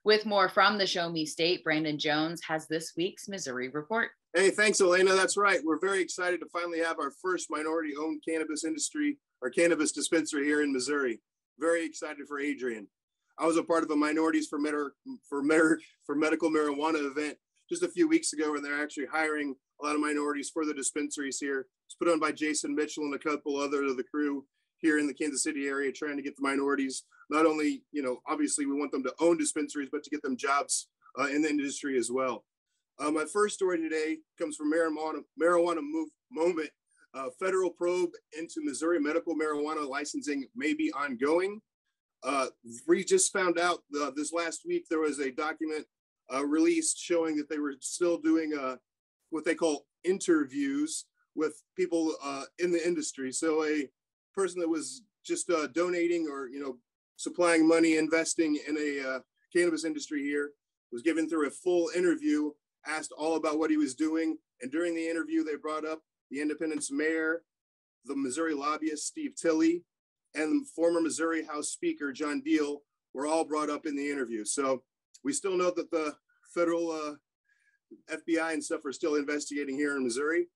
With 0.05 0.25
more 0.25 0.47
from 0.47 0.77
the 0.77 0.87
Show 0.87 1.09
Me 1.09 1.25
State, 1.25 1.63
Brandon 1.63 1.99
Jones 1.99 2.41
has 2.47 2.67
this 2.67 2.93
week's 2.95 3.27
Missouri 3.27 3.69
Report. 3.69 4.11
Hey, 4.33 4.49
thanks, 4.49 4.79
Alaina. 4.79 5.13
That's 5.13 5.35
right. 5.35 5.59
We're 5.63 5.79
very 5.79 6.01
excited 6.01 6.39
to 6.39 6.45
finally 6.53 6.79
have 6.79 6.99
our 6.99 7.11
first 7.21 7.47
minority 7.49 7.93
owned 7.99 8.21
cannabis 8.27 8.63
industry 8.63 9.17
or 9.41 9.49
cannabis 9.49 9.91
dispensary 9.91 10.45
here 10.45 10.61
in 10.63 10.71
Missouri. 10.71 11.19
Very 11.59 11.85
excited 11.85 12.27
for 12.27 12.39
Adrian. 12.39 12.87
I 13.37 13.45
was 13.45 13.57
a 13.57 13.63
part 13.63 13.83
of 13.83 13.91
a 13.91 13.95
minorities 13.95 14.47
for, 14.47 14.57
med- 14.59 14.73
for, 15.27 15.43
med- 15.43 15.79
for 16.05 16.15
medical 16.15 16.49
marijuana 16.49 17.05
event 17.09 17.37
just 17.69 17.83
a 17.83 17.89
few 17.89 18.07
weeks 18.07 18.33
ago 18.33 18.53
when 18.53 18.63
they're 18.63 18.81
actually 18.81 19.05
hiring 19.11 19.55
a 19.81 19.85
lot 19.85 19.95
of 19.95 20.01
minorities 20.01 20.49
for 20.49 20.65
the 20.65 20.73
dispensaries 20.73 21.39
here. 21.39 21.67
It's 21.87 21.95
put 21.95 22.09
on 22.09 22.19
by 22.19 22.31
Jason 22.31 22.73
Mitchell 22.75 23.03
and 23.03 23.13
a 23.15 23.19
couple 23.19 23.57
other 23.57 23.83
of 23.83 23.97
the 23.97 24.03
crew 24.03 24.45
here 24.77 24.99
in 24.99 25.07
the 25.07 25.13
Kansas 25.13 25.43
City 25.43 25.67
area, 25.67 25.91
trying 25.91 26.17
to 26.17 26.23
get 26.23 26.35
the 26.37 26.41
minorities 26.41 27.03
not 27.29 27.45
only, 27.45 27.83
you 27.91 28.01
know, 28.01 28.21
obviously 28.27 28.65
we 28.65 28.77
want 28.77 28.91
them 28.91 29.03
to 29.03 29.13
own 29.19 29.37
dispensaries, 29.37 29.89
but 29.91 30.03
to 30.03 30.09
get 30.09 30.21
them 30.21 30.37
jobs 30.37 30.87
uh, 31.19 31.27
in 31.27 31.41
the 31.41 31.49
industry 31.49 31.97
as 31.97 32.11
well. 32.11 32.45
Uh, 32.99 33.11
my 33.11 33.25
first 33.25 33.55
story 33.55 33.77
today 33.77 34.17
comes 34.37 34.55
from 34.55 34.71
marijuana 34.71 35.21
marijuana 35.41 35.79
move, 35.81 36.09
moment. 36.31 36.69
Uh, 37.15 37.29
federal 37.39 37.71
probe 37.71 38.11
into 38.37 38.63
Missouri 38.63 38.99
medical 38.99 39.35
marijuana 39.35 39.87
licensing 39.87 40.45
may 40.55 40.73
be 40.73 40.91
ongoing. 40.93 41.59
Uh, 42.23 42.47
we 42.87 43.03
just 43.03 43.33
found 43.33 43.57
out 43.57 43.79
uh, 43.99 44.11
this 44.15 44.31
last 44.31 44.61
week 44.67 44.85
there 44.89 44.99
was 44.99 45.19
a 45.19 45.31
document 45.31 45.85
uh, 46.31 46.45
released 46.45 46.99
showing 46.99 47.35
that 47.35 47.49
they 47.49 47.57
were 47.57 47.73
still 47.79 48.19
doing 48.19 48.51
what 49.31 49.45
they 49.45 49.55
call 49.55 49.85
interviews 50.03 51.05
with 51.35 51.63
people 51.75 52.13
in 52.59 52.71
the 52.71 52.85
industry. 52.85 53.31
So 53.31 53.63
a 53.63 53.89
person 54.35 54.59
that 54.59 54.69
was 54.69 55.01
just 55.25 55.49
uh, 55.49 55.67
donating 55.67 56.27
or 56.29 56.47
you 56.47 56.59
know 56.59 56.77
supplying 57.19 57.67
money, 57.67 57.97
investing 57.97 58.57
in 58.65 58.77
a 58.77 59.15
uh, 59.15 59.19
cannabis 59.53 59.83
industry 59.83 60.23
here, 60.23 60.51
was 60.93 61.01
given 61.01 61.29
through 61.29 61.47
a 61.47 61.51
full 61.51 61.89
interview, 61.93 62.49
asked 62.87 63.11
all 63.17 63.35
about 63.35 63.59
what 63.59 63.69
he 63.69 63.75
was 63.75 63.93
doing, 63.93 64.37
and 64.61 64.71
during 64.71 64.95
the 64.95 65.05
interview 65.07 65.43
they 65.43 65.57
brought 65.61 65.85
up 65.85 65.99
the 66.31 66.41
Independence 66.41 66.89
mayor, 66.89 67.43
the 68.05 68.15
Missouri 68.15 68.53
lobbyist 68.53 69.05
Steve 69.05 69.33
Tilley, 69.35 69.83
and 70.33 70.65
former 70.69 71.01
Missouri 71.01 71.45
House 71.45 71.69
Speaker 71.69 72.13
John 72.13 72.41
Diehl 72.41 72.77
were 73.13 73.27
all 73.27 73.43
brought 73.43 73.69
up 73.69 73.85
in 73.85 73.97
the 73.97 74.09
interview. 74.09 74.45
So 74.45 74.83
we 75.21 75.33
still 75.33 75.57
know 75.57 75.71
that 75.75 75.91
the 75.91 76.15
federal 76.53 76.89
uh, 76.89 77.15
FBI 78.15 78.53
and 78.53 78.63
stuff 78.63 78.85
are 78.85 78.93
still 78.93 79.15
investigating 79.15 79.75
here 79.75 79.97
in 79.97 80.03
Missouri. 80.03 80.47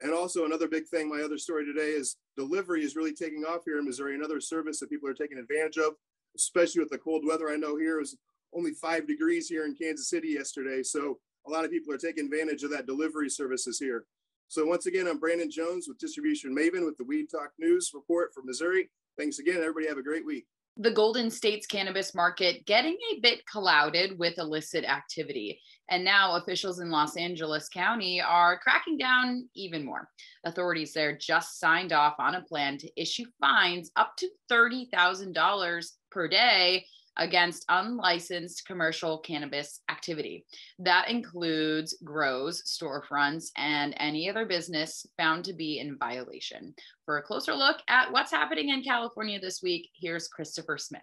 And 0.00 0.12
also 0.12 0.46
another 0.46 0.66
big 0.66 0.88
thing, 0.88 1.08
my 1.08 1.22
other 1.22 1.38
story 1.38 1.64
today 1.64 1.90
is 1.90 2.16
delivery 2.36 2.82
is 2.82 2.96
really 2.96 3.14
taking 3.14 3.44
off 3.44 3.62
here 3.64 3.78
in 3.78 3.84
Missouri. 3.84 4.16
Another 4.16 4.40
service 4.40 4.80
that 4.80 4.90
people 4.90 5.08
are 5.08 5.14
taking 5.14 5.38
advantage 5.38 5.76
of, 5.76 5.94
especially 6.38 6.80
with 6.80 6.90
the 6.90 6.98
cold 6.98 7.24
weather. 7.26 7.50
I 7.50 7.56
know 7.56 7.76
here 7.76 8.00
is 8.00 8.16
only 8.54 8.72
five 8.72 9.06
degrees 9.06 9.48
here 9.48 9.64
in 9.64 9.74
Kansas 9.74 10.08
City 10.08 10.28
yesterday. 10.28 10.82
So 10.82 11.18
a 11.46 11.50
lot 11.50 11.64
of 11.64 11.70
people 11.70 11.92
are 11.92 11.98
taking 11.98 12.26
advantage 12.26 12.62
of 12.62 12.70
that 12.70 12.86
delivery 12.86 13.28
services 13.28 13.78
here. 13.78 14.04
So 14.48 14.64
once 14.64 14.86
again, 14.86 15.06
I'm 15.06 15.18
Brandon 15.18 15.50
Jones 15.50 15.86
with 15.88 15.98
Distribution 15.98 16.56
Maven 16.56 16.86
with 16.86 16.96
the 16.96 17.04
Weed 17.04 17.26
Talk 17.30 17.50
News 17.58 17.90
report 17.92 18.32
from 18.32 18.46
Missouri. 18.46 18.88
Thanks 19.18 19.38
again. 19.38 19.58
Everybody 19.58 19.88
have 19.88 19.98
a 19.98 20.02
great 20.02 20.24
week 20.24 20.46
the 20.80 20.92
Golden 20.92 21.28
State's 21.28 21.66
cannabis 21.66 22.14
market 22.14 22.64
getting 22.64 22.96
a 23.12 23.20
bit 23.20 23.44
clouded 23.46 24.16
with 24.16 24.38
illicit 24.38 24.84
activity. 24.84 25.60
And 25.90 26.04
now 26.04 26.36
officials 26.36 26.78
in 26.78 26.90
Los 26.90 27.16
Angeles 27.16 27.68
County 27.68 28.20
are 28.20 28.60
cracking 28.60 28.96
down 28.96 29.48
even 29.54 29.84
more. 29.84 30.08
Authorities 30.44 30.92
there 30.92 31.18
just 31.18 31.58
signed 31.58 31.92
off 31.92 32.14
on 32.20 32.36
a 32.36 32.42
plan 32.42 32.78
to 32.78 33.00
issue 33.00 33.24
fines 33.40 33.90
up 33.96 34.16
to 34.18 34.28
$30,000 34.50 35.86
per 36.12 36.28
day 36.28 36.84
against 37.18 37.64
unlicensed 37.68 38.66
commercial 38.66 39.18
cannabis 39.18 39.80
activity. 39.90 40.46
That 40.78 41.08
includes 41.08 41.96
grows, 42.04 42.62
storefronts, 42.62 43.50
and 43.56 43.94
any 43.98 44.30
other 44.30 44.46
business 44.46 45.06
found 45.16 45.44
to 45.44 45.52
be 45.52 45.80
in 45.80 45.98
violation. 45.98 46.74
For 47.04 47.18
a 47.18 47.22
closer 47.22 47.54
look 47.54 47.78
at 47.88 48.12
what's 48.12 48.30
happening 48.30 48.70
in 48.70 48.82
California 48.82 49.40
this 49.40 49.62
week, 49.62 49.90
here's 49.94 50.28
Christopher 50.28 50.78
Smith. 50.78 51.02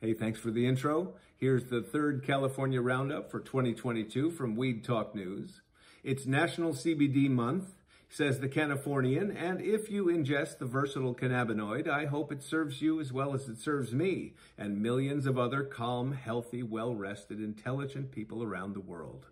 Hey, 0.00 0.14
thanks 0.14 0.40
for 0.40 0.50
the 0.50 0.66
intro. 0.66 1.14
Here's 1.36 1.64
the 1.64 1.82
third 1.82 2.24
California 2.26 2.80
Roundup 2.80 3.30
for 3.30 3.40
2022 3.40 4.30
from 4.32 4.56
Weed 4.56 4.82
Talk 4.82 5.14
News. 5.14 5.60
It's 6.02 6.26
National 6.26 6.72
CBD 6.72 7.30
Month 7.30 7.74
says 8.12 8.40
the 8.40 8.48
Californian, 8.48 9.34
and 9.34 9.62
if 9.62 9.90
you 9.90 10.04
ingest 10.04 10.58
the 10.58 10.66
versatile 10.66 11.14
cannabinoid, 11.14 11.88
I 11.88 12.04
hope 12.04 12.30
it 12.30 12.42
serves 12.42 12.82
you 12.82 13.00
as 13.00 13.10
well 13.10 13.32
as 13.32 13.48
it 13.48 13.58
serves 13.58 13.94
me 13.94 14.34
and 14.58 14.82
millions 14.82 15.24
of 15.24 15.38
other 15.38 15.62
calm, 15.62 16.12
healthy, 16.12 16.62
well-rested, 16.62 17.40
intelligent 17.40 18.12
people 18.12 18.42
around 18.42 18.74
the 18.74 18.80
world. 18.80 19.28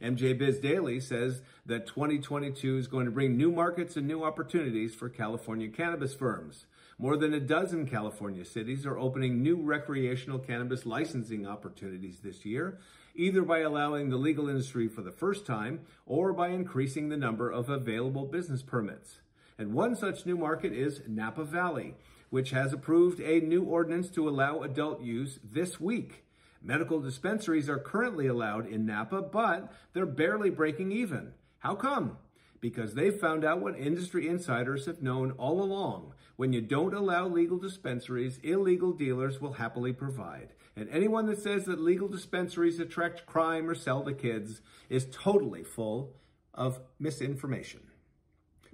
MJ 0.00 0.38
Biz 0.38 0.60
Daily 0.60 1.00
says 1.00 1.42
that 1.66 1.88
2022 1.88 2.78
is 2.78 2.86
going 2.86 3.06
to 3.06 3.10
bring 3.10 3.36
new 3.36 3.50
markets 3.50 3.96
and 3.96 4.06
new 4.06 4.22
opportunities 4.22 4.94
for 4.94 5.08
California 5.08 5.68
cannabis 5.68 6.14
firms. 6.14 6.66
More 6.98 7.16
than 7.16 7.34
a 7.34 7.40
dozen 7.40 7.88
California 7.88 8.44
cities 8.44 8.86
are 8.86 8.98
opening 8.98 9.42
new 9.42 9.60
recreational 9.60 10.38
cannabis 10.38 10.86
licensing 10.86 11.44
opportunities 11.44 12.20
this 12.20 12.44
year, 12.44 12.78
either 13.14 13.42
by 13.42 13.58
allowing 13.58 14.08
the 14.08 14.16
legal 14.16 14.48
industry 14.48 14.88
for 14.88 15.02
the 15.02 15.12
first 15.12 15.46
time 15.46 15.80
or 16.06 16.32
by 16.32 16.48
increasing 16.48 17.08
the 17.08 17.16
number 17.16 17.50
of 17.50 17.68
available 17.68 18.26
business 18.26 18.62
permits. 18.62 19.20
And 19.58 19.74
one 19.74 19.94
such 19.96 20.26
new 20.26 20.36
market 20.36 20.72
is 20.72 21.02
Napa 21.06 21.44
Valley, 21.44 21.94
which 22.30 22.50
has 22.50 22.72
approved 22.72 23.20
a 23.20 23.40
new 23.40 23.62
ordinance 23.62 24.08
to 24.10 24.28
allow 24.28 24.62
adult 24.62 25.02
use 25.02 25.38
this 25.44 25.78
week. 25.78 26.24
Medical 26.62 27.00
dispensaries 27.00 27.68
are 27.68 27.78
currently 27.78 28.26
allowed 28.26 28.66
in 28.66 28.86
Napa, 28.86 29.20
but 29.20 29.72
they're 29.92 30.06
barely 30.06 30.48
breaking 30.48 30.92
even. 30.92 31.32
How 31.58 31.74
come? 31.74 32.18
Because 32.60 32.94
they 32.94 33.10
found 33.10 33.44
out 33.44 33.60
what 33.60 33.76
industry 33.76 34.28
insiders 34.28 34.86
have 34.86 35.02
known 35.02 35.32
all 35.32 35.62
along. 35.62 36.14
When 36.36 36.52
you 36.52 36.60
don't 36.60 36.94
allow 36.94 37.26
legal 37.26 37.58
dispensaries, 37.58 38.38
illegal 38.42 38.92
dealers 38.92 39.40
will 39.40 39.54
happily 39.54 39.92
provide. 39.92 40.54
And 40.74 40.88
anyone 40.90 41.26
that 41.26 41.38
says 41.38 41.64
that 41.66 41.80
legal 41.80 42.08
dispensaries 42.08 42.80
attract 42.80 43.26
crime 43.26 43.68
or 43.68 43.74
sell 43.74 44.02
to 44.04 44.12
kids 44.14 44.62
is 44.88 45.06
totally 45.12 45.62
full 45.62 46.14
of 46.54 46.80
misinformation. 46.98 47.80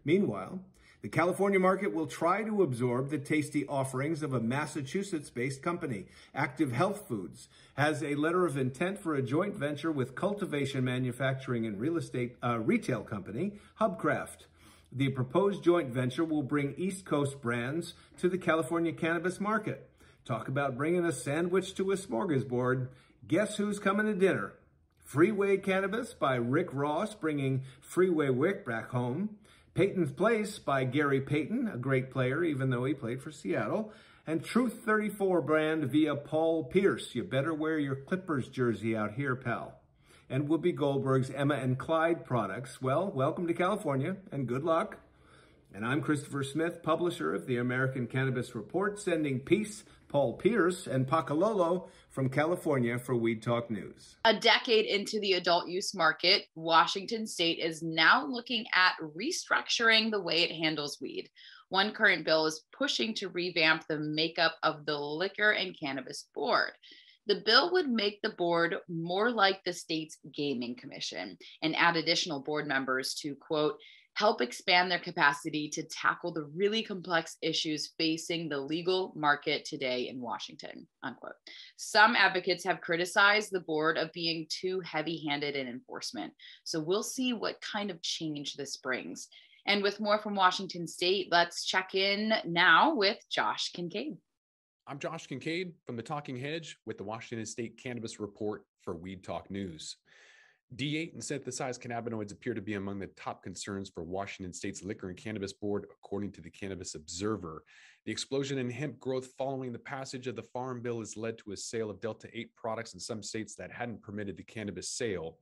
Meanwhile, 0.04 0.60
The 1.00 1.08
California 1.08 1.60
market 1.60 1.94
will 1.94 2.08
try 2.08 2.42
to 2.42 2.64
absorb 2.64 3.10
the 3.10 3.18
tasty 3.18 3.64
offerings 3.68 4.24
of 4.24 4.34
a 4.34 4.40
Massachusetts 4.40 5.30
based 5.30 5.62
company. 5.62 6.06
Active 6.34 6.72
Health 6.72 7.06
Foods 7.06 7.48
has 7.76 8.02
a 8.02 8.16
letter 8.16 8.44
of 8.44 8.56
intent 8.56 8.98
for 8.98 9.14
a 9.14 9.22
joint 9.22 9.54
venture 9.54 9.92
with 9.92 10.16
cultivation, 10.16 10.84
manufacturing, 10.84 11.66
and 11.66 11.78
real 11.78 11.96
estate 11.96 12.36
uh, 12.42 12.58
retail 12.58 13.02
company, 13.02 13.52
Hubcraft. 13.80 14.46
The 14.90 15.10
proposed 15.10 15.62
joint 15.62 15.90
venture 15.90 16.24
will 16.24 16.42
bring 16.42 16.74
East 16.76 17.04
Coast 17.04 17.40
brands 17.40 17.94
to 18.16 18.28
the 18.28 18.38
California 18.38 18.92
cannabis 18.92 19.38
market. 19.38 19.87
Talk 20.28 20.48
about 20.48 20.76
bringing 20.76 21.06
a 21.06 21.12
sandwich 21.12 21.74
to 21.76 21.90
a 21.90 21.96
smorgasbord. 21.96 22.88
Guess 23.26 23.56
who's 23.56 23.78
coming 23.78 24.04
to 24.04 24.12
dinner? 24.12 24.52
Freeway 24.98 25.56
Cannabis 25.56 26.12
by 26.12 26.34
Rick 26.34 26.68
Ross, 26.74 27.14
bringing 27.14 27.62
Freeway 27.80 28.28
Wick 28.28 28.66
back 28.66 28.90
home. 28.90 29.38
Peyton's 29.72 30.12
Place 30.12 30.58
by 30.58 30.84
Gary 30.84 31.22
Payton, 31.22 31.70
a 31.72 31.78
great 31.78 32.10
player, 32.10 32.44
even 32.44 32.68
though 32.68 32.84
he 32.84 32.92
played 32.92 33.22
for 33.22 33.32
Seattle. 33.32 33.90
And 34.26 34.44
Truth 34.44 34.82
34 34.84 35.40
brand 35.40 35.84
via 35.86 36.14
Paul 36.14 36.64
Pierce. 36.64 37.14
You 37.14 37.24
better 37.24 37.54
wear 37.54 37.78
your 37.78 37.96
Clippers 37.96 38.48
jersey 38.48 38.94
out 38.94 39.14
here, 39.14 39.34
pal. 39.34 39.80
And 40.28 40.46
Whoopi 40.46 40.74
Goldberg's 40.74 41.30
Emma 41.30 41.54
and 41.54 41.78
Clyde 41.78 42.26
products. 42.26 42.82
Well, 42.82 43.10
welcome 43.14 43.46
to 43.46 43.54
California 43.54 44.16
and 44.30 44.46
good 44.46 44.62
luck. 44.62 44.98
And 45.74 45.86
I'm 45.86 46.02
Christopher 46.02 46.42
Smith, 46.42 46.82
publisher 46.82 47.34
of 47.34 47.46
the 47.46 47.56
American 47.56 48.06
Cannabis 48.06 48.54
Report, 48.54 48.98
sending 48.98 49.40
peace, 49.40 49.84
Paul 50.08 50.34
Pierce, 50.34 50.86
and 50.86 51.06
Pakalolo 51.06 51.88
from 52.08 52.30
California 52.30 52.98
for 52.98 53.14
Weed 53.14 53.42
Talk 53.42 53.70
News. 53.70 54.16
A 54.24 54.34
decade 54.34 54.86
into 54.86 55.20
the 55.20 55.34
adult 55.34 55.68
use 55.68 55.94
market, 55.94 56.46
Washington 56.54 57.26
state 57.26 57.58
is 57.58 57.82
now 57.82 58.26
looking 58.26 58.64
at 58.74 58.94
restructuring 59.02 60.10
the 60.10 60.20
way 60.20 60.42
it 60.42 60.50
handles 60.50 60.98
weed. 61.00 61.28
One 61.68 61.92
current 61.92 62.24
bill 62.24 62.46
is 62.46 62.64
pushing 62.76 63.12
to 63.14 63.28
revamp 63.28 63.84
the 63.86 63.98
makeup 63.98 64.56
of 64.62 64.86
the 64.86 64.98
Liquor 64.98 65.50
and 65.50 65.78
Cannabis 65.78 66.28
Board. 66.34 66.72
The 67.26 67.42
bill 67.44 67.70
would 67.72 67.90
make 67.90 68.22
the 68.22 68.30
board 68.30 68.76
more 68.88 69.30
like 69.30 69.62
the 69.62 69.72
state's 69.74 70.16
gaming 70.34 70.74
commission 70.76 71.36
and 71.60 71.76
add 71.76 71.96
additional 71.96 72.42
board 72.42 72.66
members 72.66 73.12
to, 73.16 73.34
quote, 73.34 73.74
help 74.18 74.40
expand 74.40 74.90
their 74.90 74.98
capacity 74.98 75.68
to 75.68 75.84
tackle 75.84 76.32
the 76.32 76.50
really 76.52 76.82
complex 76.82 77.36
issues 77.40 77.92
facing 77.96 78.48
the 78.48 78.58
legal 78.58 79.12
market 79.14 79.64
today 79.64 80.08
in 80.08 80.20
Washington, 80.20 80.88
unquote. 81.04 81.34
Some 81.76 82.16
advocates 82.16 82.64
have 82.64 82.80
criticized 82.80 83.52
the 83.52 83.60
board 83.60 83.96
of 83.96 84.12
being 84.12 84.48
too 84.48 84.80
heavy 84.80 85.24
handed 85.28 85.54
in 85.54 85.68
enforcement. 85.68 86.32
So 86.64 86.80
we'll 86.80 87.04
see 87.04 87.32
what 87.32 87.60
kind 87.60 87.92
of 87.92 88.02
change 88.02 88.56
this 88.56 88.76
brings. 88.78 89.28
And 89.68 89.84
with 89.84 90.00
more 90.00 90.18
from 90.18 90.34
Washington 90.34 90.88
State, 90.88 91.28
let's 91.30 91.64
check 91.64 91.94
in 91.94 92.32
now 92.44 92.96
with 92.96 93.18
Josh 93.30 93.70
Kincaid. 93.70 94.16
I'm 94.88 94.98
Josh 94.98 95.28
Kincaid 95.28 95.74
from 95.86 95.94
the 95.94 96.02
Talking 96.02 96.36
Hedge 96.36 96.76
with 96.86 96.98
the 96.98 97.04
Washington 97.04 97.46
State 97.46 97.80
Cannabis 97.80 98.18
Report 98.18 98.64
for 98.82 98.96
Weed 98.96 99.22
Talk 99.22 99.48
News. 99.48 99.96
D8 100.76 101.14
and 101.14 101.24
synthesized 101.24 101.82
cannabinoids 101.82 102.30
appear 102.30 102.52
to 102.52 102.60
be 102.60 102.74
among 102.74 102.98
the 102.98 103.06
top 103.08 103.42
concerns 103.42 103.88
for 103.88 104.02
Washington 104.02 104.52
State's 104.52 104.84
Liquor 104.84 105.08
and 105.08 105.16
Cannabis 105.16 105.52
Board, 105.54 105.86
according 105.90 106.30
to 106.32 106.42
the 106.42 106.50
Cannabis 106.50 106.94
Observer. 106.94 107.64
The 108.04 108.12
explosion 108.12 108.58
in 108.58 108.68
hemp 108.68 109.00
growth 109.00 109.28
following 109.38 109.72
the 109.72 109.78
passage 109.78 110.26
of 110.26 110.36
the 110.36 110.42
Farm 110.42 110.82
Bill 110.82 110.98
has 110.98 111.16
led 111.16 111.38
to 111.38 111.52
a 111.52 111.56
sale 111.56 111.88
of 111.88 112.02
Delta 112.02 112.28
8 112.34 112.54
products 112.54 112.92
in 112.92 113.00
some 113.00 113.22
states 113.22 113.54
that 113.54 113.72
hadn't 113.72 114.02
permitted 114.02 114.36
the 114.36 114.42
cannabis 114.42 114.90
sale. 114.90 115.38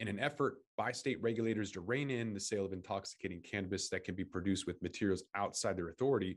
In 0.00 0.08
an 0.08 0.18
effort 0.18 0.58
by 0.76 0.90
state 0.90 1.22
regulators 1.22 1.70
to 1.72 1.80
rein 1.80 2.10
in 2.10 2.34
the 2.34 2.40
sale 2.40 2.64
of 2.64 2.72
intoxicating 2.72 3.40
cannabis 3.40 3.88
that 3.90 4.04
can 4.04 4.16
be 4.16 4.24
produced 4.24 4.66
with 4.66 4.82
materials 4.82 5.22
outside 5.36 5.76
their 5.76 5.88
authority, 5.88 6.36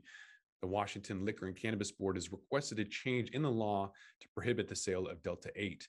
the 0.60 0.68
Washington 0.68 1.24
Liquor 1.24 1.46
and 1.46 1.56
Cannabis 1.56 1.90
Board 1.90 2.16
has 2.16 2.30
requested 2.30 2.78
a 2.78 2.84
change 2.84 3.30
in 3.30 3.42
the 3.42 3.50
law 3.50 3.90
to 4.20 4.28
prohibit 4.28 4.68
the 4.68 4.76
sale 4.76 5.08
of 5.08 5.22
Delta 5.24 5.50
8. 5.56 5.88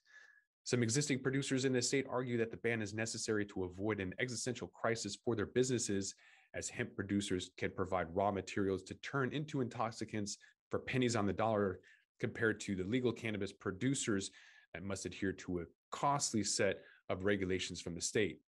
Some 0.65 0.81
existing 0.81 1.19
producers 1.19 1.65
in 1.65 1.73
the 1.73 1.81
state 1.81 2.05
argue 2.09 2.37
that 2.37 2.49
the 2.49 2.57
ban 2.57 2.81
is 2.81 2.93
necessary 2.93 3.45
to 3.47 3.65
avoid 3.65 3.99
an 3.99 4.13
existential 4.19 4.67
crisis 4.67 5.17
for 5.23 5.35
their 5.35 5.47
businesses, 5.47 6.15
as 6.53 6.69
hemp 6.69 6.95
producers 6.95 7.49
can 7.57 7.71
provide 7.71 8.07
raw 8.15 8.31
materials 8.31 8.83
to 8.83 8.93
turn 8.95 9.33
into 9.33 9.59
intoxicants 9.59 10.37
for 10.69 10.79
pennies 10.79 11.15
on 11.15 11.25
the 11.25 11.33
dollar 11.33 11.79
compared 12.19 12.59
to 12.61 12.75
the 12.75 12.83
legal 12.83 13.11
cannabis 13.11 13.51
producers 13.51 14.31
that 14.73 14.83
must 14.83 15.05
adhere 15.05 15.33
to 15.33 15.59
a 15.59 15.65
costly 15.91 16.43
set 16.43 16.79
of 17.09 17.25
regulations 17.25 17.81
from 17.81 17.93
the 17.93 18.01
state. 18.01 18.39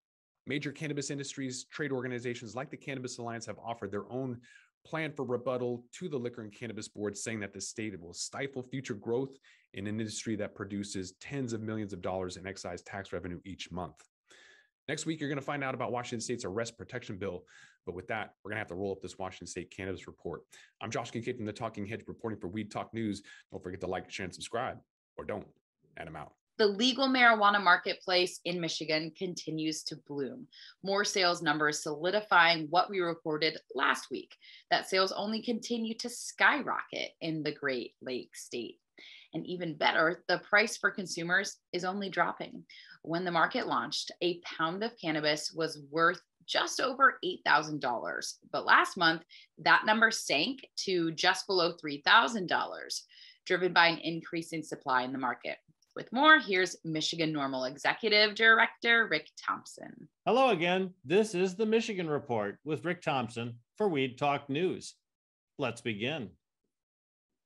Major 0.47 0.71
cannabis 0.71 1.09
industries, 1.09 1.65
trade 1.65 1.91
organizations 1.91 2.55
like 2.55 2.69
the 2.69 2.77
Cannabis 2.77 3.17
Alliance 3.17 3.45
have 3.47 3.59
offered 3.59 3.91
their 3.91 4.09
own 4.11 4.39
plan 4.85 5.11
for 5.11 5.25
rebuttal 5.25 5.83
to 5.91 6.07
the 6.07 6.17
Liquor 6.17 6.43
and 6.43 6.53
Cannabis 6.53 6.87
Board, 6.87 7.17
saying 7.17 7.39
that 7.39 7.53
the 7.53 7.59
state 7.59 7.99
will 7.99 8.13
stifle 8.13 8.63
future 8.63 8.93
growth 8.93 9.35
in 9.75 9.87
an 9.87 9.99
industry 9.99 10.35
that 10.37 10.55
produces 10.55 11.13
tens 11.21 11.53
of 11.53 11.61
millions 11.61 11.93
of 11.93 12.01
dollars 12.01 12.37
in 12.37 12.47
excise 12.47 12.81
tax 12.81 13.13
revenue 13.13 13.39
each 13.45 13.71
month. 13.71 13.95
Next 14.87 15.05
week, 15.05 15.19
you're 15.19 15.29
going 15.29 15.39
to 15.39 15.45
find 15.45 15.63
out 15.63 15.73
about 15.73 15.91
Washington 15.91 16.21
State's 16.21 16.45
arrest 16.45 16.77
protection 16.77 17.17
bill. 17.17 17.43
But 17.85 17.95
with 17.95 18.07
that, 18.07 18.33
we're 18.43 18.49
going 18.49 18.57
to 18.57 18.61
have 18.61 18.67
to 18.69 18.75
roll 18.75 18.91
up 18.91 19.01
this 19.01 19.17
Washington 19.17 19.47
State 19.47 19.71
cannabis 19.75 20.07
report. 20.07 20.41
I'm 20.81 20.89
Josh 20.89 21.11
Kincaid 21.11 21.37
from 21.37 21.45
the 21.45 21.53
Talking 21.53 21.85
Hedge 21.85 22.01
reporting 22.07 22.39
for 22.39 22.47
Weed 22.47 22.71
Talk 22.71 22.93
News. 22.93 23.21
Don't 23.51 23.61
forget 23.61 23.81
to 23.81 23.87
like, 23.87 24.09
share, 24.09 24.23
and 24.23 24.33
subscribe, 24.33 24.77
or 25.17 25.25
don't. 25.25 25.45
And 25.97 26.09
I'm 26.09 26.15
out 26.15 26.33
the 26.57 26.67
legal 26.67 27.07
marijuana 27.07 27.61
marketplace 27.61 28.39
in 28.45 28.61
Michigan 28.61 29.11
continues 29.17 29.83
to 29.83 29.97
bloom. 30.07 30.47
More 30.83 31.03
sales 31.03 31.41
numbers 31.41 31.83
solidifying 31.83 32.67
what 32.69 32.89
we 32.89 32.99
reported 32.99 33.57
last 33.73 34.09
week 34.09 34.35
that 34.71 34.89
sales 34.89 35.11
only 35.11 35.41
continue 35.41 35.95
to 35.95 36.09
skyrocket 36.09 37.11
in 37.19 37.43
the 37.43 37.51
Great 37.51 37.91
Lakes 38.01 38.45
state. 38.45 38.77
And 39.33 39.45
even 39.45 39.77
better, 39.77 40.23
the 40.27 40.39
price 40.39 40.77
for 40.77 40.91
consumers 40.91 41.57
is 41.73 41.83
only 41.83 42.09
dropping. 42.09 42.63
When 43.01 43.25
the 43.25 43.31
market 43.31 43.67
launched, 43.67 44.11
a 44.21 44.39
pound 44.41 44.83
of 44.83 44.97
cannabis 44.99 45.51
was 45.53 45.81
worth 45.91 46.21
just 46.45 46.79
over 46.79 47.19
$8,000. 47.23 48.33
But 48.51 48.65
last 48.65 48.97
month, 48.97 49.23
that 49.59 49.85
number 49.85 50.11
sank 50.11 50.67
to 50.85 51.11
just 51.11 51.47
below 51.47 51.73
$3,000, 51.73 53.01
driven 53.45 53.73
by 53.73 53.87
an 53.87 53.97
increase 53.99 54.53
in 54.53 54.63
supply 54.63 55.03
in 55.03 55.11
the 55.11 55.17
market. 55.17 55.57
With 55.95 56.11
more, 56.11 56.39
here's 56.39 56.75
Michigan 56.83 57.33
NORML 57.33 57.69
Executive 57.69 58.35
Director 58.35 59.07
Rick 59.09 59.29
Thompson. 59.41 60.09
Hello 60.25 60.49
again. 60.49 60.93
This 61.05 61.33
is 61.33 61.55
the 61.55 61.65
Michigan 61.65 62.09
Report 62.09 62.57
with 62.65 62.83
Rick 62.83 63.01
Thompson 63.01 63.55
for 63.77 63.87
Weed 63.87 64.17
Talk 64.17 64.49
News. 64.49 64.95
Let's 65.57 65.79
begin. 65.79 66.31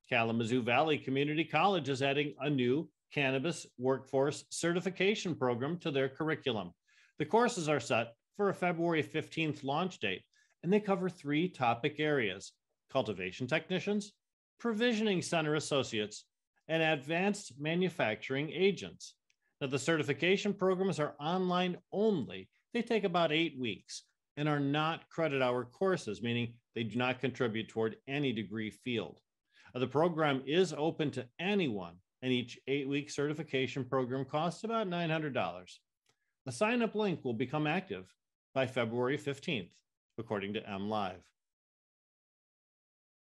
Kalamazoo 0.09 0.63
Valley 0.63 0.97
Community 0.97 1.43
College 1.43 1.87
is 1.87 2.01
adding 2.01 2.33
a 2.41 2.49
new 2.49 2.89
cannabis 3.13 3.67
workforce 3.77 4.43
certification 4.49 5.35
program 5.35 5.77
to 5.77 5.91
their 5.91 6.09
curriculum. 6.09 6.71
The 7.19 7.25
courses 7.25 7.69
are 7.69 7.79
set 7.79 8.13
for 8.35 8.49
a 8.49 8.53
February 8.53 9.03
15th 9.03 9.63
launch 9.63 9.99
date, 9.99 10.23
and 10.63 10.73
they 10.73 10.79
cover 10.79 11.09
three 11.09 11.47
topic 11.47 11.99
areas 11.99 12.53
cultivation 12.91 13.45
technicians, 13.45 14.13
provisioning 14.59 15.21
center 15.21 15.53
associates, 15.53 16.25
and 16.67 16.81
advanced 16.81 17.53
manufacturing 17.59 18.49
agents. 18.51 19.13
Now, 19.61 19.67
the 19.67 19.77
certification 19.77 20.53
programs 20.53 20.99
are 20.99 21.13
online 21.19 21.77
only. 21.91 22.49
They 22.73 22.81
take 22.81 23.03
about 23.03 23.31
eight 23.31 23.59
weeks 23.59 24.03
and 24.37 24.49
are 24.49 24.59
not 24.59 25.07
credit 25.09 25.43
hour 25.43 25.65
courses, 25.65 26.23
meaning 26.23 26.53
they 26.73 26.83
do 26.83 26.97
not 26.97 27.19
contribute 27.19 27.69
toward 27.69 27.97
any 28.07 28.31
degree 28.31 28.71
field. 28.71 29.19
Uh, 29.73 29.79
the 29.79 29.87
program 29.87 30.41
is 30.45 30.73
open 30.77 31.11
to 31.11 31.25
anyone, 31.39 31.95
and 32.21 32.31
each 32.31 32.59
eight 32.67 32.87
week 32.87 33.09
certification 33.09 33.83
program 33.83 34.25
costs 34.25 34.63
about 34.63 34.87
$900. 34.87 35.77
The 36.45 36.51
sign 36.51 36.81
up 36.81 36.95
link 36.95 37.23
will 37.23 37.33
become 37.33 37.67
active 37.67 38.13
by 38.53 38.65
February 38.65 39.17
15th, 39.17 39.69
according 40.17 40.53
to 40.53 40.61
MLive. 40.61 41.21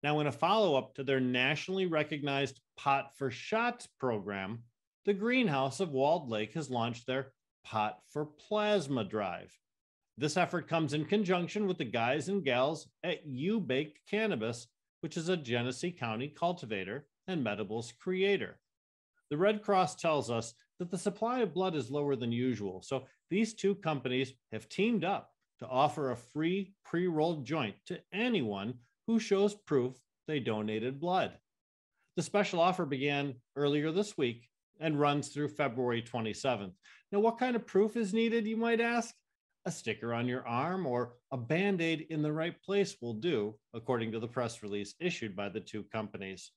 Now, 0.04 0.20
in 0.20 0.28
a 0.28 0.32
follow 0.32 0.76
up 0.76 0.96
to 0.96 1.04
their 1.04 1.20
nationally 1.20 1.86
recognized 1.86 2.60
Pot 2.76 3.12
for 3.18 3.30
Shots 3.30 3.88
program, 4.00 4.64
the 5.06 5.14
Greenhouse 5.14 5.80
of 5.80 5.92
Walled 5.92 6.30
Lake 6.30 6.54
has 6.54 6.70
launched 6.70 7.06
their 7.06 7.34
Pot 7.64 8.00
for 8.10 8.26
Plasma 8.26 9.04
Drive. 9.04 9.56
This 10.18 10.38
effort 10.38 10.68
comes 10.68 10.94
in 10.94 11.06
conjunction 11.06 11.68
with 11.68 11.78
the 11.78 11.86
guys 11.86 12.30
and 12.30 12.44
gals 12.44 12.88
at 13.04 13.28
Ubaked 13.28 13.98
Cannabis, 14.10 14.68
which 15.02 15.18
is 15.18 15.30
a 15.30 15.38
Genesee 15.38 15.92
County 15.92 16.28
cultivator 16.28 17.06
and 17.28 17.46
Medibles 17.46 17.92
creator. 18.00 18.60
The 19.30 19.38
Red 19.38 19.62
Cross 19.62 19.96
tells 19.96 20.32
us 20.32 20.54
that 20.80 20.90
the 20.90 20.98
supply 20.98 21.40
of 21.40 21.54
blood 21.54 21.76
is 21.76 21.92
lower 21.92 22.16
than 22.16 22.32
usual, 22.32 22.82
so 22.82 23.06
these 23.30 23.54
two 23.54 23.76
companies 23.76 24.34
have 24.52 24.70
teamed 24.70 25.04
up 25.04 25.32
to 25.60 25.68
offer 25.68 26.12
a 26.12 26.18
free 26.18 26.74
pre 26.84 27.08
rolled 27.08 27.46
joint 27.46 27.76
to 27.86 28.00
anyone 28.12 28.74
who 29.08 29.20
shows 29.20 29.54
proof 29.54 29.94
they 30.28 30.40
donated 30.40 31.00
blood. 31.00 31.38
The 32.18 32.24
special 32.24 32.60
offer 32.60 32.86
began 32.86 33.36
earlier 33.56 33.92
this 33.92 34.18
week 34.18 34.50
and 34.80 35.00
runs 35.00 35.30
through 35.30 35.50
February 35.50 36.02
27th. 36.02 36.74
Now, 37.12 37.20
what 37.20 37.38
kind 37.38 37.56
of 37.56 37.68
proof 37.68 37.96
is 37.96 38.14
needed, 38.14 38.48
you 38.48 38.58
might 38.58 38.82
ask? 38.82 39.14
A 39.66 39.72
sticker 39.72 40.14
on 40.14 40.28
your 40.28 40.48
arm 40.48 40.86
or 40.86 41.14
a 41.32 41.38
band 41.38 41.82
aid 41.82 42.08
in 42.10 42.22
the 42.22 42.32
right 42.32 42.62
place 42.64 42.96
will 43.02 43.14
do, 43.14 43.56
according 43.74 44.12
to 44.12 44.20
the 44.20 44.28
press 44.28 44.64
release 44.64 44.96
issued 45.00 45.36
by 45.36 45.50
the 45.50 45.60
two 45.60 45.84
companies. 45.92 46.52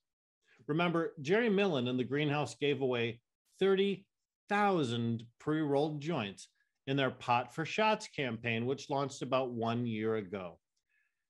Remember, 0.67 1.13
Jerry 1.21 1.49
Millen 1.49 1.87
and 1.87 1.99
the 1.99 2.03
greenhouse 2.03 2.55
gave 2.55 2.81
away 2.81 3.21
30,000 3.59 5.23
pre 5.39 5.61
rolled 5.61 6.01
joints 6.01 6.47
in 6.87 6.97
their 6.97 7.11
Pot 7.11 7.53
for 7.53 7.65
Shots 7.65 8.07
campaign, 8.07 8.65
which 8.65 8.89
launched 8.89 9.21
about 9.21 9.51
one 9.51 9.85
year 9.85 10.15
ago. 10.15 10.59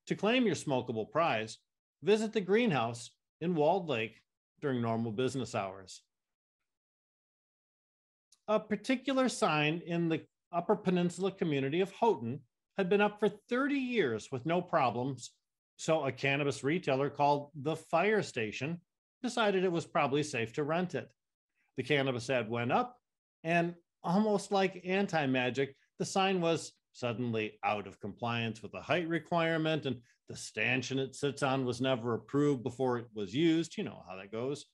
To 0.07 0.15
claim 0.15 0.45
your 0.45 0.55
smokable 0.55 1.09
prize, 1.11 1.57
visit 2.03 2.31
the 2.31 2.41
greenhouse 2.41 3.11
in 3.41 3.55
Walled 3.55 3.89
Lake 3.89 4.21
during 4.61 4.81
normal 4.81 5.11
business 5.11 5.55
hours. 5.55 6.01
A 8.47 8.59
particular 8.59 9.27
sign 9.27 9.81
in 9.85 10.07
the 10.07 10.21
Upper 10.55 10.75
Peninsula 10.75 11.31
community 11.31 11.81
of 11.81 11.91
Houghton 11.91 12.39
had 12.77 12.89
been 12.89 13.01
up 13.01 13.19
for 13.19 13.29
30 13.29 13.75
years 13.75 14.29
with 14.31 14.45
no 14.45 14.61
problems. 14.61 15.31
So 15.77 16.05
a 16.05 16.11
cannabis 16.11 16.63
retailer 16.63 17.09
called 17.09 17.49
the 17.53 17.75
Fire 17.75 18.21
Station 18.21 18.79
decided 19.21 19.63
it 19.63 19.71
was 19.71 19.85
probably 19.85 20.23
safe 20.23 20.53
to 20.53 20.63
rent 20.63 20.95
it. 20.95 21.09
The 21.77 21.83
cannabis 21.83 22.29
ad 22.29 22.49
went 22.49 22.71
up, 22.71 22.97
and 23.43 23.75
almost 24.03 24.51
like 24.51 24.81
anti 24.85 25.25
magic, 25.25 25.75
the 25.99 26.05
sign 26.05 26.39
was 26.39 26.71
suddenly 26.93 27.59
out 27.63 27.87
of 27.87 27.99
compliance 27.99 28.61
with 28.61 28.71
the 28.71 28.81
height 28.81 29.09
requirement, 29.09 29.85
and 29.85 29.97
the 30.29 30.37
stanchion 30.37 30.99
it 30.99 31.15
sits 31.15 31.43
on 31.43 31.65
was 31.65 31.81
never 31.81 32.13
approved 32.13 32.63
before 32.63 32.97
it 32.97 33.07
was 33.13 33.35
used. 33.35 33.77
You 33.77 33.83
know 33.83 34.03
how 34.07 34.15
that 34.15 34.31
goes. 34.31 34.65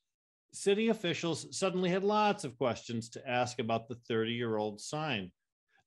City 0.54 0.90
officials 0.90 1.48
suddenly 1.58 1.90
had 1.90 2.04
lots 2.04 2.44
of 2.44 2.58
questions 2.58 3.10
to 3.10 3.28
ask 3.28 3.60
about 3.60 3.88
the 3.88 3.96
30 4.08 4.34
year 4.34 4.58
old 4.58 4.80
sign. 4.80 5.32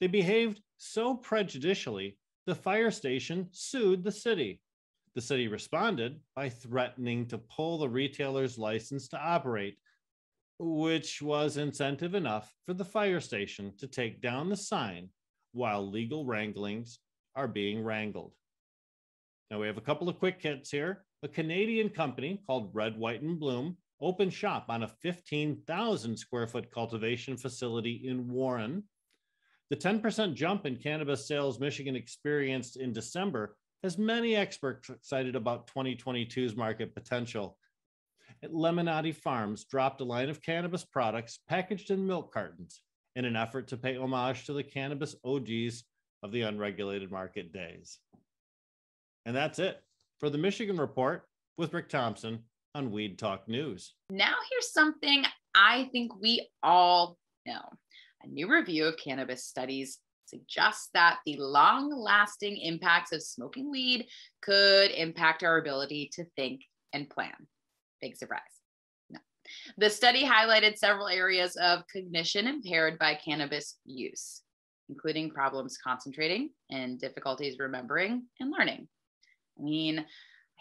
They 0.01 0.07
behaved 0.07 0.61
so 0.77 1.15
prejudicially, 1.15 2.19
the 2.47 2.55
fire 2.55 2.91
station 2.91 3.49
sued 3.53 4.05
the 4.05 4.13
city. 4.13 4.61
The 5.15 5.23
city 5.23 5.49
responded 5.49 6.21
by 6.35 6.49
threatening 6.49 7.27
to 7.29 7.39
pull 7.39 7.79
the 7.79 7.89
retailer's 7.89 8.59
license 8.59 9.09
to 9.09 9.19
operate, 9.19 9.79
which 10.59 11.23
was 11.23 11.57
incentive 11.57 12.15
enough 12.15 12.53
for 12.67 12.75
the 12.75 12.85
fire 12.85 13.21
station 13.21 13.73
to 13.79 13.87
take 13.87 14.21
down 14.21 14.49
the 14.49 14.57
sign 14.57 15.09
while 15.53 15.89
legal 15.89 16.25
wranglings 16.25 16.99
are 17.37 17.49
being 17.49 17.83
wrangled. 17.83 18.33
Now 19.51 19.61
we 19.61 19.67
have 19.69 19.79
a 19.79 19.83
couple 19.83 20.09
of 20.09 20.19
quick 20.19 20.43
hits 20.43 20.71
here. 20.71 21.05
A 21.23 21.29
Canadian 21.29 21.89
company 21.89 22.41
called 22.47 22.75
Red, 22.75 22.99
White, 22.99 23.23
and 23.23 23.39
Bloom 23.39 23.77
opened 24.01 24.33
shop 24.33 24.67
on 24.69 24.83
a 24.83 24.89
15,000 24.89 26.17
square 26.17 26.47
foot 26.47 26.71
cultivation 26.71 27.37
facility 27.37 28.03
in 28.05 28.29
Warren. 28.29 28.83
The 29.71 29.77
10% 29.77 30.35
jump 30.35 30.67
in 30.67 30.77
cannabis 30.77 31.27
sales 31.27 31.59
Michigan 31.59 31.97
experienced 31.97 32.77
in 32.77 32.93
December 32.93 33.57
has 33.83 33.99
many 33.99 34.37
experts 34.37 34.91
excited 34.91 35.37
about 35.37 35.67
2022's 35.69 36.57
market 36.57 36.95
potential. 36.95 37.59
Lemonade 38.43 39.17
Farms 39.17 39.65
dropped 39.65 40.01
a 40.01 40.05
line 40.05 40.29
of 40.29 40.43
cannabis 40.43 40.85
products 40.85 41.39
packaged 41.49 41.91
in 41.91 42.07
milk 42.07 42.33
cartons 42.33 42.83
in 43.17 43.25
an 43.25 43.37
effort 43.37 43.69
to 43.69 43.77
pay 43.77 43.97
homage 43.97 44.45
to 44.47 44.53
the 44.53 44.63
cannabis 44.63 45.15
OGs 45.25 45.85
of 46.23 46.33
the 46.33 46.43
unregulated 46.43 47.11
market 47.11 47.53
days. 47.53 47.99
And 49.27 49.35
that's 49.35 49.59
it 49.59 49.83
for 50.19 50.31
the 50.31 50.39
Michigan 50.39 50.77
Report 50.77 51.27
with 51.57 51.73
Rick 51.73 51.89
Thompson 51.89 52.41
on 52.75 52.91
Weed 52.91 53.19
Talk 53.19 53.49
News. 53.49 53.95
Now, 54.11 54.35
here's 54.51 54.73
something 54.73 55.25
I 55.55 55.89
think 55.93 56.21
we 56.21 56.49
all 56.63 57.17
know. 57.47 57.63
A 58.25 58.29
new 58.29 58.51
review 58.51 58.87
of 58.87 58.97
cannabis 58.97 59.45
studies 59.45 59.99
suggests 60.25 60.89
that 60.95 61.19
the 61.27 61.37
long 61.37 61.91
lasting 61.91 62.57
impacts 62.57 63.13
of 63.13 63.23
smoking 63.23 63.71
weed 63.71 64.07
could 64.41 64.91
impact 64.93 65.43
our 65.43 65.59
ability 65.59 66.11
to 66.15 66.25
think 66.37 66.63
and 66.95 67.11
plan. 67.11 67.35
Big 68.01 68.17
surprise. 68.17 68.41
No. 69.11 69.19
The 69.77 69.91
study 69.91 70.25
highlighted 70.25 70.79
several 70.79 71.09
areas 71.09 71.57
of 71.57 71.83
cognition 71.93 72.47
impaired 72.47 72.99
by 72.99 73.15
cannabis 73.15 73.77
use, 73.85 74.43
including 74.89 75.31
problems 75.31 75.77
concentrating 75.77 76.51
and 76.71 76.99
difficulties 76.99 77.59
remembering 77.59 78.25
and 78.41 78.51
learning. 78.51 78.89
I 79.59 79.63
mean, 79.63 80.05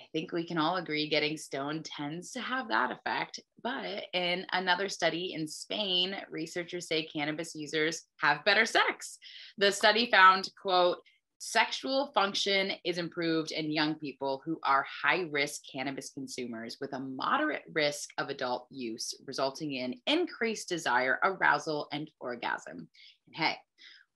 I 0.03 0.05
think 0.11 0.33
we 0.33 0.45
can 0.45 0.57
all 0.57 0.75
agree 0.75 1.07
getting 1.07 1.37
stoned 1.37 1.85
tends 1.85 2.31
to 2.31 2.41
have 2.41 2.67
that 2.67 2.91
effect. 2.91 3.39
But 3.63 4.03
in 4.13 4.45
another 4.51 4.89
study 4.89 5.33
in 5.33 5.47
Spain, 5.47 6.17
researchers 6.29 6.87
say 6.87 7.03
cannabis 7.03 7.55
users 7.55 8.03
have 8.17 8.43
better 8.43 8.65
sex. 8.65 9.17
The 9.57 9.71
study 9.71 10.11
found, 10.11 10.49
quote, 10.61 10.97
sexual 11.39 12.11
function 12.13 12.73
is 12.83 12.97
improved 12.97 13.51
in 13.51 13.71
young 13.71 13.95
people 13.95 14.41
who 14.45 14.59
are 14.63 14.85
high 15.03 15.25
risk 15.31 15.61
cannabis 15.71 16.09
consumers 16.09 16.77
with 16.81 16.93
a 16.93 16.99
moderate 16.99 17.63
risk 17.73 18.09
of 18.17 18.29
adult 18.29 18.67
use, 18.69 19.13
resulting 19.25 19.73
in 19.73 19.95
increased 20.05 20.67
desire, 20.67 21.19
arousal, 21.23 21.87
and 21.93 22.11
orgasm. 22.19 22.87
And 23.27 23.35
hey, 23.35 23.55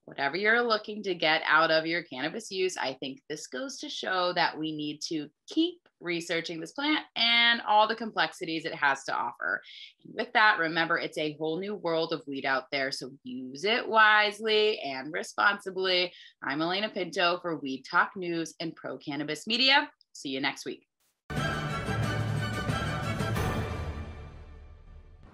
whatever 0.07 0.37
you're 0.37 0.61
looking 0.61 1.03
to 1.03 1.13
get 1.13 1.41
out 1.45 1.69
of 1.69 1.85
your 1.85 2.01
cannabis 2.01 2.49
use, 2.49 2.77
I 2.77 2.93
think 2.93 3.19
this 3.29 3.45
goes 3.45 3.77
to 3.79 3.89
show 3.89 4.31
that 4.33 4.57
we 4.57 4.71
need 4.71 5.01
to 5.09 5.27
keep 5.49 5.75
researching 5.99 6.61
this 6.61 6.71
plant 6.71 7.01
and 7.17 7.59
all 7.67 7.89
the 7.89 7.95
complexities 7.95 8.63
it 8.63 8.73
has 8.73 9.03
to 9.03 9.13
offer. 9.13 9.61
And 10.05 10.13
with 10.15 10.31
that, 10.31 10.59
remember 10.59 10.97
it's 10.97 11.17
a 11.17 11.35
whole 11.37 11.59
new 11.59 11.75
world 11.75 12.13
of 12.13 12.23
weed 12.25 12.45
out 12.45 12.71
there, 12.71 12.89
so 12.89 13.11
use 13.23 13.65
it 13.65 13.85
wisely 13.85 14.79
and 14.79 15.11
responsibly. 15.11 16.13
I'm 16.41 16.61
Alaina 16.61 16.87
Pinto 16.89 17.39
for 17.41 17.57
Weed 17.57 17.83
Talk 17.83 18.11
News 18.15 18.53
and 18.61 18.73
Pro 18.77 18.97
Cannabis 18.97 19.45
Media. 19.45 19.89
See 20.13 20.29
you 20.29 20.39
next 20.39 20.65
week. 20.65 20.86